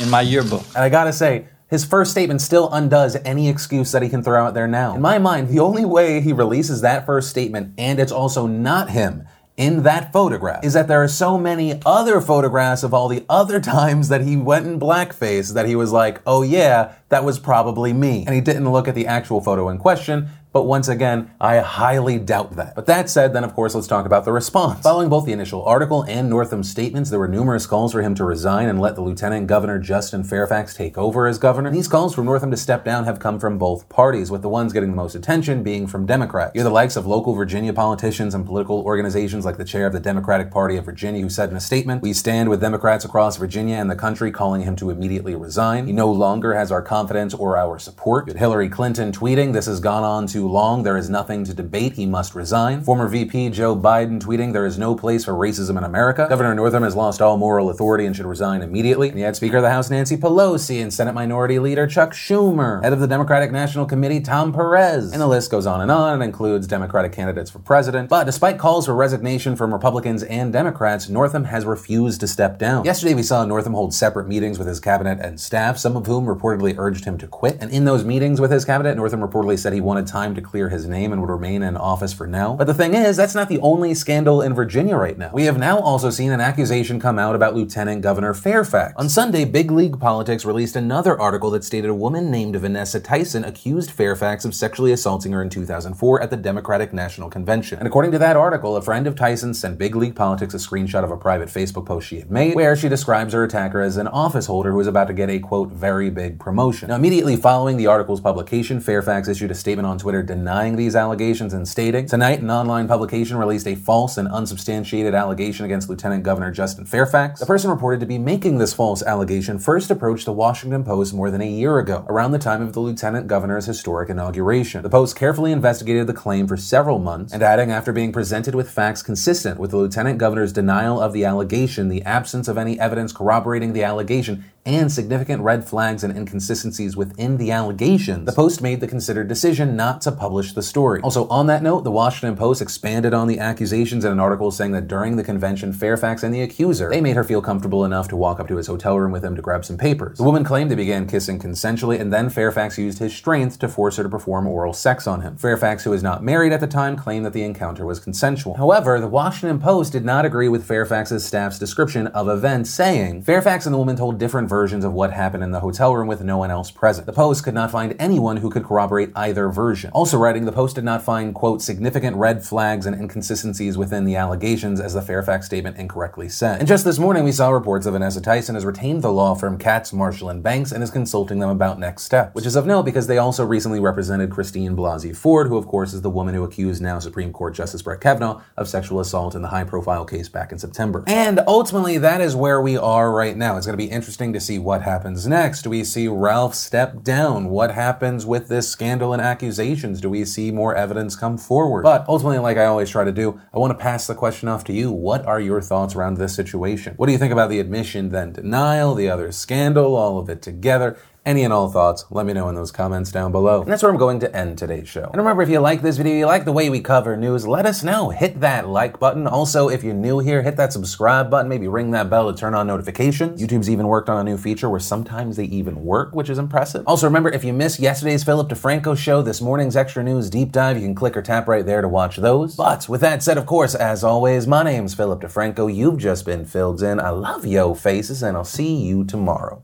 in 0.01 0.09
my 0.09 0.21
yearbook. 0.21 0.65
And 0.69 0.85
I 0.85 0.89
gotta 0.89 1.13
say, 1.13 1.47
his 1.69 1.85
first 1.85 2.11
statement 2.11 2.43
still 2.43 2.71
undoes 2.71 3.17
any 3.25 3.49
excuse 3.49 3.93
that 3.93 4.03
he 4.03 4.11
can 4.11 4.23
throw 4.23 4.45
out 4.45 4.53
there 4.53 4.69
now. 4.69 4.95
In 4.95 5.01
my 5.01 5.19
mind, 5.19 5.49
the 5.49 5.59
only 5.59 5.87
way 5.87 6.21
he 6.21 6.33
releases 6.33 6.83
that 6.83 7.07
first 7.07 7.31
statement, 7.31 7.73
and 7.79 7.99
it's 7.99 8.13
also 8.13 8.47
not 8.47 8.91
him, 8.91 9.27
in 9.57 9.83
that 9.83 10.13
photograph 10.13 10.65
is 10.65 10.73
that 10.73 10.89
there 10.89 11.03
are 11.03 11.09
so 11.09 11.37
many 11.37 11.81
other 11.85 12.21
photographs 12.21 12.83
of 12.83 12.95
all 12.95 13.09
the 13.09 13.25
other 13.29 13.61
times 13.77 14.09
that 14.09 14.23
he 14.23 14.37
went 14.37 14.67
in 14.67 14.81
blackface 14.81 15.55
that 15.55 15.67
he 15.67 15.77
was 15.77 15.93
like, 15.93 16.21
oh 16.27 16.43
yeah, 16.43 16.95
that 17.11 17.25
was 17.25 17.39
probably 17.39 17.93
me. 17.93 18.25
And 18.27 18.35
he 18.35 18.41
didn't 18.41 18.71
look 18.71 18.89
at 18.89 18.95
the 18.95 19.07
actual 19.07 19.41
photo 19.41 19.69
in 19.69 19.79
question 19.79 20.29
But 20.53 20.65
once 20.65 20.89
again, 20.89 21.31
I 21.41 21.59
highly 21.61 22.19
doubt 22.19 22.57
that. 22.57 22.75
But 22.75 22.85
that 22.85 23.09
said, 23.09 23.33
then 23.33 23.43
of 23.43 23.55
course, 23.55 23.75
let's 23.75 23.87
talk 23.87 24.05
about 24.05 24.27
the 24.27 24.33
response. 24.33 24.83
Following 24.83 25.09
both 25.09 25.25
the 25.25 25.33
initial 25.33 25.65
article 25.65 26.03
and 26.03 26.29
Northam's 26.29 26.71
statements, 26.71 27.09
there 27.09 27.19
were 27.19 27.27
numerous 27.29 27.65
calls 27.65 27.93
for 27.93 28.03
him 28.03 28.15
to 28.17 28.25
resign 28.25 28.69
and 28.69 28.79
let 28.79 28.95
the 28.95 29.01
Lieutenant 29.01 29.47
Governor 29.47 29.79
Justin 29.79 30.23
Fairfax 30.23 30.75
take 30.75 30.99
over 30.99 31.27
as 31.27 31.39
governor. 31.39 31.69
And 31.69 31.77
these 31.77 31.89
calls 31.89 32.15
for 32.15 32.23
Northam 32.23 32.51
to 32.51 32.57
step 32.59 32.85
down 32.85 33.05
have 33.05 33.19
come 33.19 33.41
from 33.41 33.57
both 33.57 33.89
parties, 33.89 34.31
with 34.31 34.43
the 34.43 34.51
ones 34.51 34.75
getting 34.75 34.91
the 34.91 34.97
most 34.97 35.15
attention 35.15 35.63
being 35.63 35.87
from 35.87 36.05
Democrats. 36.05 36.53
You're 36.55 36.65
the 36.65 36.71
likes 36.71 36.97
of 36.97 37.07
local 37.07 37.33
Virginia 37.33 37.73
politicians 37.73 38.35
and 38.35 38.45
political 38.45 38.83
organizations 38.83 39.47
like 39.47 39.57
the 39.57 39.65
chair 39.65 39.87
of 39.87 39.95
the 39.95 40.01
Democratic 40.01 40.51
Party 40.51 40.77
of 40.77 40.85
Virginia, 40.85 41.23
who 41.23 41.31
said 41.31 41.49
in 41.49 41.57
a 41.57 41.61
statement, 41.61 42.03
We 42.03 42.13
stand 42.13 42.51
with 42.51 42.61
Democrats 42.61 43.07
across 43.07 43.39
Virginia 43.39 43.77
and 43.77 43.91
the 43.91 43.97
country 43.97 44.31
calling 44.31 44.63
him 44.63 44.77
to 44.77 44.91
immediately 44.91 45.35
resign. 45.35 45.87
He 45.87 45.93
no 45.93 46.13
longer 46.13 46.53
has 46.53 46.71
our 46.71 46.83
confidence 46.83 47.33
or 47.33 47.57
our 47.57 47.79
support. 47.79 48.31
Hillary 48.37 48.69
Clinton 48.69 49.13
tweeting, 49.13 49.55
This 49.55 49.67
has 49.67 49.81
gone 49.81 50.05
on 50.05 50.27
too 50.43 50.49
long. 50.49 50.83
There 50.83 50.97
is 50.97 51.09
nothing 51.09 51.45
to 51.45 51.55
debate. 51.55 51.93
He 51.93 52.05
must 52.05 52.35
resign. 52.35 52.83
Former 52.83 53.07
VP 53.07 53.51
Joe 53.51 53.77
Biden 53.77 54.21
tweeting, 54.21 54.53
There 54.53 54.67
is 54.67 54.77
no 54.77 54.97
place 54.97 55.25
for 55.25 55.35
racism 55.35 55.79
in 55.79 55.85
America. 55.85 56.27
Governor 56.29 56.53
Northam 56.53 56.83
has 56.83 56.97
lost 56.97 57.23
all 57.23 57.37
moral 57.37 57.71
authority 57.71 58.07
and 58.07 58.17
should 58.17 58.27
resign 58.27 58.61
immediately. 58.61 59.09
And 59.09 59.21
yet, 59.21 59.37
Speaker 59.37 59.59
of 59.59 59.63
the 59.63 59.71
House 59.71 59.89
Nancy 59.89 60.17
Pelosi 60.17 60.83
and 60.83 60.93
Senate 60.93 61.13
Minority 61.13 61.61
Leader 61.61 61.87
Chuck 61.87 62.13
Schumer, 62.13 62.83
head 62.83 62.93
of 62.93 62.99
the 62.99 63.07
Democratic 63.07 63.53
National 63.53 63.87
Committee 63.87 64.21
Tom 64.21 64.53
Perez. 64.53 65.13
And 65.13 65.21
the 65.21 65.29
list 65.29 65.49
goes 65.49 65.65
on 65.65 65.81
and 65.81 65.93
on 65.93 66.15
and 66.15 66.25
includes 66.25 66.67
Democratic 66.67 67.13
candidates 67.13 67.49
for 67.49 67.61
president. 67.61 68.09
But 68.09 68.25
despite 68.25 68.59
calls 68.59 68.87
for 68.87 68.97
resignation 68.97 69.55
from 69.55 69.73
Republicans 69.73 70.25
and 70.25 70.53
Democrats, 70.53 71.09
Northam 71.09 71.45
has 71.45 71.65
refused 71.65 72.19
to 72.19 72.27
step 72.27 72.59
down. 72.59 72.85
Yesterday, 72.85 73.15
we 73.15 73.23
saw 73.23 73.45
Northam 73.45 73.75
hold 73.75 73.95
separate 73.95 74.27
meetings 74.27 74.59
with 74.59 74.67
his 74.67 74.81
cabinet 74.81 75.21
and 75.21 75.39
staff, 75.39 75.79
some 75.79 75.97
of 75.97 76.07
whom 76.07 76.27
reportedly 76.27 76.75
urged 76.77 77.05
him 77.05 77.17
to 77.19 77.29
quit. 77.29 77.59
And 77.61 77.71
in 77.71 77.85
those 77.85 78.05
meetings 78.05 78.41
with 78.41 78.51
his 78.51 78.65
cabinet, 78.65 78.97
Northam 78.97 79.21
reportedly 79.21 79.57
said 79.57 79.73
he 79.73 79.81
wanted 79.81 80.09
time 80.09 80.32
to 80.35 80.43
clear 80.43 80.69
his 80.69 80.87
name 80.87 81.13
and 81.13 81.21
would 81.21 81.31
remain 81.31 81.63
in 81.63 81.77
office 81.77 82.13
for 82.13 82.27
now. 82.27 82.55
But 82.55 82.67
the 82.67 82.75
thing 82.75 82.95
is, 82.95 83.17
that's 83.17 83.35
not 83.35 83.49
the 83.49 83.59
only 83.61 83.95
scandal 83.95 84.43
in 84.43 84.55
Virginia 84.55 84.97
right 84.97 85.17
now. 85.17 85.31
We 85.33 85.45
have 85.45 85.59
now 85.59 85.79
also 85.81 86.11
seen 86.11 86.33
an 86.33 86.41
accusation 86.41 87.01
come 87.01 87.19
out 87.19 87.35
about 87.35 87.55
Lieutenant 87.55 88.03
Governor 88.03 88.35
Fairfax. 88.35 88.95
On 88.97 89.09
Sunday, 89.09 89.45
Big 89.45 89.71
League 89.71 89.99
Politics 89.99 90.45
released 90.45 90.77
another 90.77 91.19
article 91.21 91.51
that 91.51 91.65
stated 91.65 91.91
a 91.91 91.95
woman 91.95 92.31
named 92.31 92.57
Vanessa 92.57 93.01
Tyson 93.01 93.45
accused 93.45 93.91
Fairfax 93.91 94.45
of 94.45 94.55
sexually 94.55 94.93
assaulting 94.93 95.33
her 95.33 95.43
in 95.43 95.51
2004 95.51 96.23
at 96.23 96.31
the 96.31 96.37
Democratic 96.37 96.93
National 96.93 97.29
Convention. 97.29 97.79
And 97.79 97.87
according 97.87 98.13
to 98.13 98.19
that 98.19 98.37
article, 98.37 98.77
a 98.77 98.83
friend 98.83 99.07
of 99.07 99.15
Tyson 99.15 99.55
sent 99.55 99.79
Big 99.79 99.97
League 99.97 100.15
Politics 100.15 100.55
a 100.55 100.59
screenshot 100.59 101.05
of 101.05 101.11
a 101.11 101.17
private 101.17 101.49
Facebook 101.49 101.87
post 101.87 102.09
she 102.09 102.19
had 102.19 102.31
made 102.31 102.55
where 102.55 102.77
she 102.77 102.89
describes 102.89 103.33
her 103.35 103.45
attacker 103.45 103.81
as 103.81 103.97
an 103.97 104.09
office 104.09 104.47
holder 104.47 104.73
who 104.73 104.81
is 104.81 104.87
about 104.87 105.09
to 105.09 105.15
get 105.15 105.31
a 105.31 105.39
quote 105.39 105.71
very 105.71 106.11
big 106.11 106.39
promotion. 106.39 106.89
Now, 106.89 106.97
immediately 106.97 107.37
following 107.37 107.77
the 107.77 107.87
article's 107.87 108.21
publication, 108.21 108.81
Fairfax 108.81 109.29
issued 109.29 109.51
a 109.51 109.55
statement 109.55 109.87
on 109.87 109.99
Denying 110.23 110.77
these 110.77 110.97
allegations 110.97 111.53
and 111.53 111.67
stating, 111.67 112.07
Tonight, 112.07 112.41
an 112.41 112.51
online 112.51 112.89
publication 112.89 113.37
released 113.37 113.67
a 113.67 113.75
false 113.75 114.17
and 114.17 114.29
unsubstantiated 114.29 115.15
allegation 115.15 115.65
against 115.65 115.89
Lieutenant 115.89 116.23
Governor 116.23 116.51
Justin 116.51 116.85
Fairfax. 116.85 117.41
The 117.41 117.47
person 117.47 117.71
reported 117.71 118.01
to 118.01 118.07
be 118.07 118.19
making 118.19 118.59
this 118.59 118.73
false 118.73 119.03
allegation 119.03 119.59
first 119.59 119.91
approached 119.91 120.25
the 120.25 120.33
Washington 120.33 120.85
Post 120.85 121.15
more 121.15 121.31
than 121.31 121.41
a 121.41 121.49
year 121.49 121.79
ago, 121.79 122.05
around 122.09 122.33
the 122.33 122.39
time 122.39 122.63
of 122.63 122.73
the 122.73 122.81
Lieutenant 122.81 123.27
Governor's 123.27 123.67
historic 123.67 124.09
inauguration. 124.09 124.83
The 124.83 124.91
Post 124.91 125.17
carefully 125.17 125.53
investigated 125.53 126.07
the 126.07 126.15
claim 126.15 126.47
for 126.47 126.57
several 126.57 126.99
months, 126.99 127.33
and 127.33 127.43
adding 127.43 127.71
after 127.71 127.93
being 127.93 128.13
presented 128.13 128.55
with 128.55 128.71
facts 128.71 129.03
consistent 129.03 129.59
with 129.59 129.71
the 129.71 129.77
Lieutenant 129.77 130.19
Governor's 130.19 130.53
denial 130.53 131.01
of 131.01 131.13
the 131.13 131.25
allegation, 131.25 131.89
the 131.89 132.03
absence 132.03 132.49
of 132.49 132.59
any 132.59 132.79
evidence 132.79 133.13
corroborating 133.13 133.73
the 133.73 133.85
allegation, 133.85 134.45
and 134.65 134.93
significant 134.93 135.43
red 135.43 135.65
flags 135.65 136.05
and 136.05 136.17
inconsistencies 136.17 136.97
within 136.97 137.37
the 137.37 137.51
allegations, 137.51 138.27
the 138.27 138.33
Post 138.33 138.63
made 138.63 138.81
the 138.81 138.87
considered 138.87 139.27
decision 139.27 139.75
not 139.77 140.01
to 140.03 140.13
publish 140.13 140.53
the 140.53 140.63
story. 140.63 141.01
Also, 141.03 141.27
on 141.29 141.47
that 141.49 141.63
note, 141.63 141.85
the 141.85 141.91
Washington 141.91 142.37
Post 142.37 142.63
expanded 142.63 143.13
on 143.13 143.27
the 143.27 143.39
accusations 143.39 144.05
in 144.05 144.13
an 144.13 144.21
article 144.21 144.51
saying 144.51 144.73
that 144.73 144.87
during 144.87 145.17
the 145.17 145.25
convention, 145.25 145.73
Fairfax 145.73 146.23
and 146.23 146.33
the 146.33 146.43
accuser, 146.43 146.91
they 146.91 147.01
made 147.01 147.17
her 147.17 147.25
feel 147.25 147.43
comfortable 147.43 147.85
enough 147.85 148.09
to 148.09 148.17
walk 148.17 148.39
up 148.39 148.49
to 148.49 148.57
his 148.57 148.69
hotel 148.69 148.99
room 148.99 149.11
with 149.11 149.25
him 149.25 149.35
to 149.35 149.43
grab 149.43 149.65
some 149.65 149.77
papers. 149.77 150.19
The 150.19 150.25
woman 150.25 150.45
claimed 150.45 150.71
they 150.71 150.77
began 150.77 151.09
kissing 151.09 151.39
consensually, 151.39 152.01
and 152.01 152.13
then 152.13 152.31
Fairfax 152.31 152.79
used 152.79 152.99
his 152.99 153.15
strength 153.15 153.59
to 153.61 153.69
force 153.69 153.97
her 153.97 154.05
to 154.05 154.09
perform 154.09 154.47
oral 154.47 154.73
sex 154.73 155.07
on 155.07 155.23
him. 155.23 155.37
Fairfax, 155.37 155.85
who 155.85 155.91
was 155.91 156.03
not 156.03 156.23
married 156.23 156.53
at 156.53 156.61
the 156.61 156.67
time, 156.67 156.97
claimed 156.97 157.27
that 157.27 157.33
the 157.33 157.43
encounter 157.43 157.85
was 157.85 157.99
consensual. 157.99 158.55
However, 158.55 159.01
the 159.01 159.09
Washington 159.09 159.59
Post 159.59 159.93
did 159.93 160.05
not 160.05 160.25
agree 160.25 160.49
with 160.49 160.67
Fairfax's 160.67 161.25
staff's 161.25 161.59
description 161.59 162.07
of 162.09 162.29
events, 162.29 162.71
saying 162.71 163.23
Fairfax 163.23 163.67
and 163.67 163.75
the 163.75 163.79
woman 163.79 163.97
told 163.97 164.19
different 164.19 164.52
versions 164.53 164.85
of 164.85 164.93
what 164.93 165.15
happened 165.15 165.43
in 165.43 165.51
the 165.51 165.61
hotel 165.61 165.97
room 165.97 166.07
with 166.07 166.23
no 166.23 166.37
one 166.37 166.51
else 166.51 166.71
present. 166.71 167.07
The 167.07 167.13
Post 167.15 167.43
could 167.43 167.55
not 167.55 167.71
find 167.71 167.97
anyone 167.99 168.37
who 168.37 168.51
could 168.51 168.65
corroborate 168.65 169.11
either 169.17 169.49
version. 169.49 169.91
Also 169.95 170.19
writing, 170.19 170.45
the 170.45 170.53
Post 170.53 170.75
did 170.75 170.85
not 170.85 171.01
find, 171.03 171.35
quote, 171.35 171.63
significant 171.63 172.19
red 172.19 172.45
flags 172.45 172.85
and 172.85 172.95
inconsistencies 172.95 173.79
within 173.79 174.05
the 174.05 174.15
allegations, 174.15 174.79
as 174.79 174.93
the 174.93 175.01
Fairfax 175.01 175.47
statement 175.47 175.79
incorrectly 175.79 176.29
said. 176.29 176.59
And 176.59 176.69
just 176.69 176.85
this 176.85 176.99
morning, 176.99 177.25
we 177.25 177.33
saw 177.33 177.49
reports 177.49 177.87
that 177.87 177.93
Vanessa 177.93 178.21
Tyson 178.21 178.55
has 178.55 178.67
retained 178.67 179.01
the 179.01 179.11
law 179.11 179.35
firm 179.35 179.57
Katz, 179.57 179.91
Marshall, 179.91 180.29
and 180.29 180.43
Banks 180.43 180.71
and 180.71 180.83
is 180.83 180.91
consulting 180.91 181.39
them 181.39 181.49
about 181.49 181.79
next 181.79 182.03
steps, 182.03 182.35
which 182.35 182.45
is 182.45 182.55
of 182.55 182.67
note 182.67 182.83
because 182.83 183.07
they 183.07 183.17
also 183.17 183.47
recently 183.47 183.81
represented 183.81 184.31
Christine 184.31 184.77
Blasey 184.77 185.17
Ford, 185.17 185.47
who, 185.47 185.57
of 185.57 185.67
course, 185.67 185.95
is 185.95 186.03
the 186.03 186.11
woman 186.11 186.35
who 186.35 186.45
accused 186.45 186.83
now 186.83 186.99
Supreme 186.99 187.33
Court 187.33 187.55
Justice 187.55 187.81
Brett 187.81 188.03
Kavanaugh 188.03 188.43
of 188.59 188.69
sexual 188.69 189.01
assault 189.01 189.35
in 189.35 189.41
the 189.41 189.49
high 189.49 189.65
profile 189.65 190.05
case 190.05 190.29
back 190.29 190.53
in 190.53 190.59
September. 190.59 191.03
And 191.07 191.41
ultimately, 191.47 191.97
that 191.97 192.21
is 192.21 192.37
where 192.37 192.61
we 192.61 192.77
are 192.77 193.11
right 193.11 193.35
now. 193.35 193.57
It's 193.57 193.67
going 193.67 193.79
to 193.79 193.83
be 193.83 193.91
interesting 193.91 194.35
to 194.35 194.41
see 194.43 194.59
what 194.59 194.83
happens 194.83 195.27
next. 195.27 195.63
Do 195.63 195.71
we 195.71 195.85
see 195.85 196.09
Ralph 196.09 196.55
step 196.55 197.03
down? 197.03 197.49
What 197.49 197.73
happens 197.73 198.27
with 198.27 198.49
this 198.49 198.69
scandal 198.69 199.13
and 199.13 199.23
accusations? 199.23 200.01
Do 200.01 200.11
we 200.11 200.25
see 200.25 200.51
more 200.51 200.75
evidence 200.75 201.17
come 201.17 201.39
forward? 201.39 201.83
But 201.83 202.05
ultimately, 202.09 202.39
like 202.39 202.59
I 202.59 202.67
always 202.67 202.91
try 202.91 203.05
to 203.05 203.13
do, 203.13 203.41
I 203.55 203.59
want 203.59 203.71
to 203.71 203.83
pass 203.83 204.07
the 204.07 204.15
question 204.15 204.49
off 204.49 204.65
to 204.65 204.73
you. 204.73 204.91
What 204.91 205.25
are 205.25 205.41
your 205.41 205.63
thoughts 205.63 205.95
around 205.95 206.19
this 206.19 206.35
situation? 206.35 206.95
What 206.97 207.07
do 207.07 207.13
you 207.13 207.19
think 207.19 207.33
about 207.33 207.49
the 207.49 207.61
admission, 207.61 208.11
then 208.11 208.33
denial, 208.33 208.95
the 208.95 209.09
other 209.09 209.33
scandal, 209.33 209.95
all 209.95 210.19
of 210.19 210.29
it 210.29 210.43
together? 210.43 210.99
Any 211.25 211.45
and 211.45 211.53
all 211.53 211.69
thoughts, 211.69 212.05
let 212.11 212.27
me 212.27 212.33
know 212.33 212.49
in 212.49 212.57
those 212.57 212.73
comments 212.73 213.13
down 213.13 213.31
below. 213.31 213.63
And 213.63 213.71
that's 213.71 213.81
where 213.81 213.93
I'm 213.93 213.99
going 213.99 214.19
to 214.21 214.37
end 214.37 214.59
today's 214.59 214.89
show. 214.89 215.05
And 215.05 215.19
remember, 215.19 215.43
if 215.43 215.49
you 215.49 215.61
like 215.61 215.81
this 215.81 215.97
video, 215.97 216.17
you 216.17 216.27
like 216.27 216.45
the 216.45 216.53
way 216.53 216.69
we 216.69 216.81
cover 216.81 217.17
news, 217.17 217.47
let 217.47 217.65
us 217.65 217.85
know. 217.85 218.11
Hit 218.11 218.41
that 218.41 218.67
like 218.67 218.99
button. 218.99 219.29
Also, 219.29 219.69
if 219.69 219.85
you're 219.85 219.95
new 219.95 220.19
here, 220.19 220.43
hit 220.43 220.57
that 220.57 220.73
subscribe 220.73 221.31
button. 221.31 221.49
Maybe 221.49 221.69
ring 221.69 221.93
that 221.93 222.11
bell 222.11 222.33
to 222.33 222.37
turn 222.37 222.57
on 222.57 222.67
notifications. 222.67 223.41
YouTube's 223.41 223.71
even 223.71 223.87
worked 223.87 224.09
on 224.09 224.19
a 224.19 224.25
new 224.29 224.37
feature 224.37 224.69
where 224.69 224.81
sometimes 224.81 225.37
they 225.37 225.45
even 225.45 225.85
work, 225.85 226.13
which 226.13 226.29
is 226.29 226.39
impressive. 226.39 226.83
Also, 226.89 227.07
remember, 227.07 227.31
if 227.31 227.45
you 227.45 227.53
missed 227.53 227.79
yesterday's 227.79 228.25
Philip 228.25 228.49
DeFranco 228.49 228.99
show, 228.99 229.23
this 229.23 229.41
morning's 229.41 229.77
extra 229.77 230.03
news 230.03 230.29
deep 230.29 230.51
dive, 230.51 230.77
you 230.77 230.83
can 230.83 230.97
click 230.97 231.17
or 231.17 231.23
tap 231.23 231.47
right 231.47 231.65
there 231.65 231.83
to 231.83 231.89
watch 231.89 232.17
those. 232.17 232.57
But 232.57 232.89
with 232.89 233.01
that 233.03 233.23
said, 233.23 233.39
of 233.39 233.47
course, 233.47 233.77
as 233.77 234.03
always, 234.03 234.49
my 234.49 234.65
name's 234.65 234.95
Philip 234.95 235.21
DeFranco. 235.21 235.73
You've 235.73 235.99
just 235.99 236.27
been 236.27 236.45
filled 236.45 236.83
in. 236.83 236.99
I 236.99 237.11
love 237.11 237.47
yo 237.47 237.75
faces, 237.75 238.25
and 238.25 238.37
I'll 238.37 238.43
see 238.43 238.75
you 238.75 239.05
tomorrow. 239.05 239.63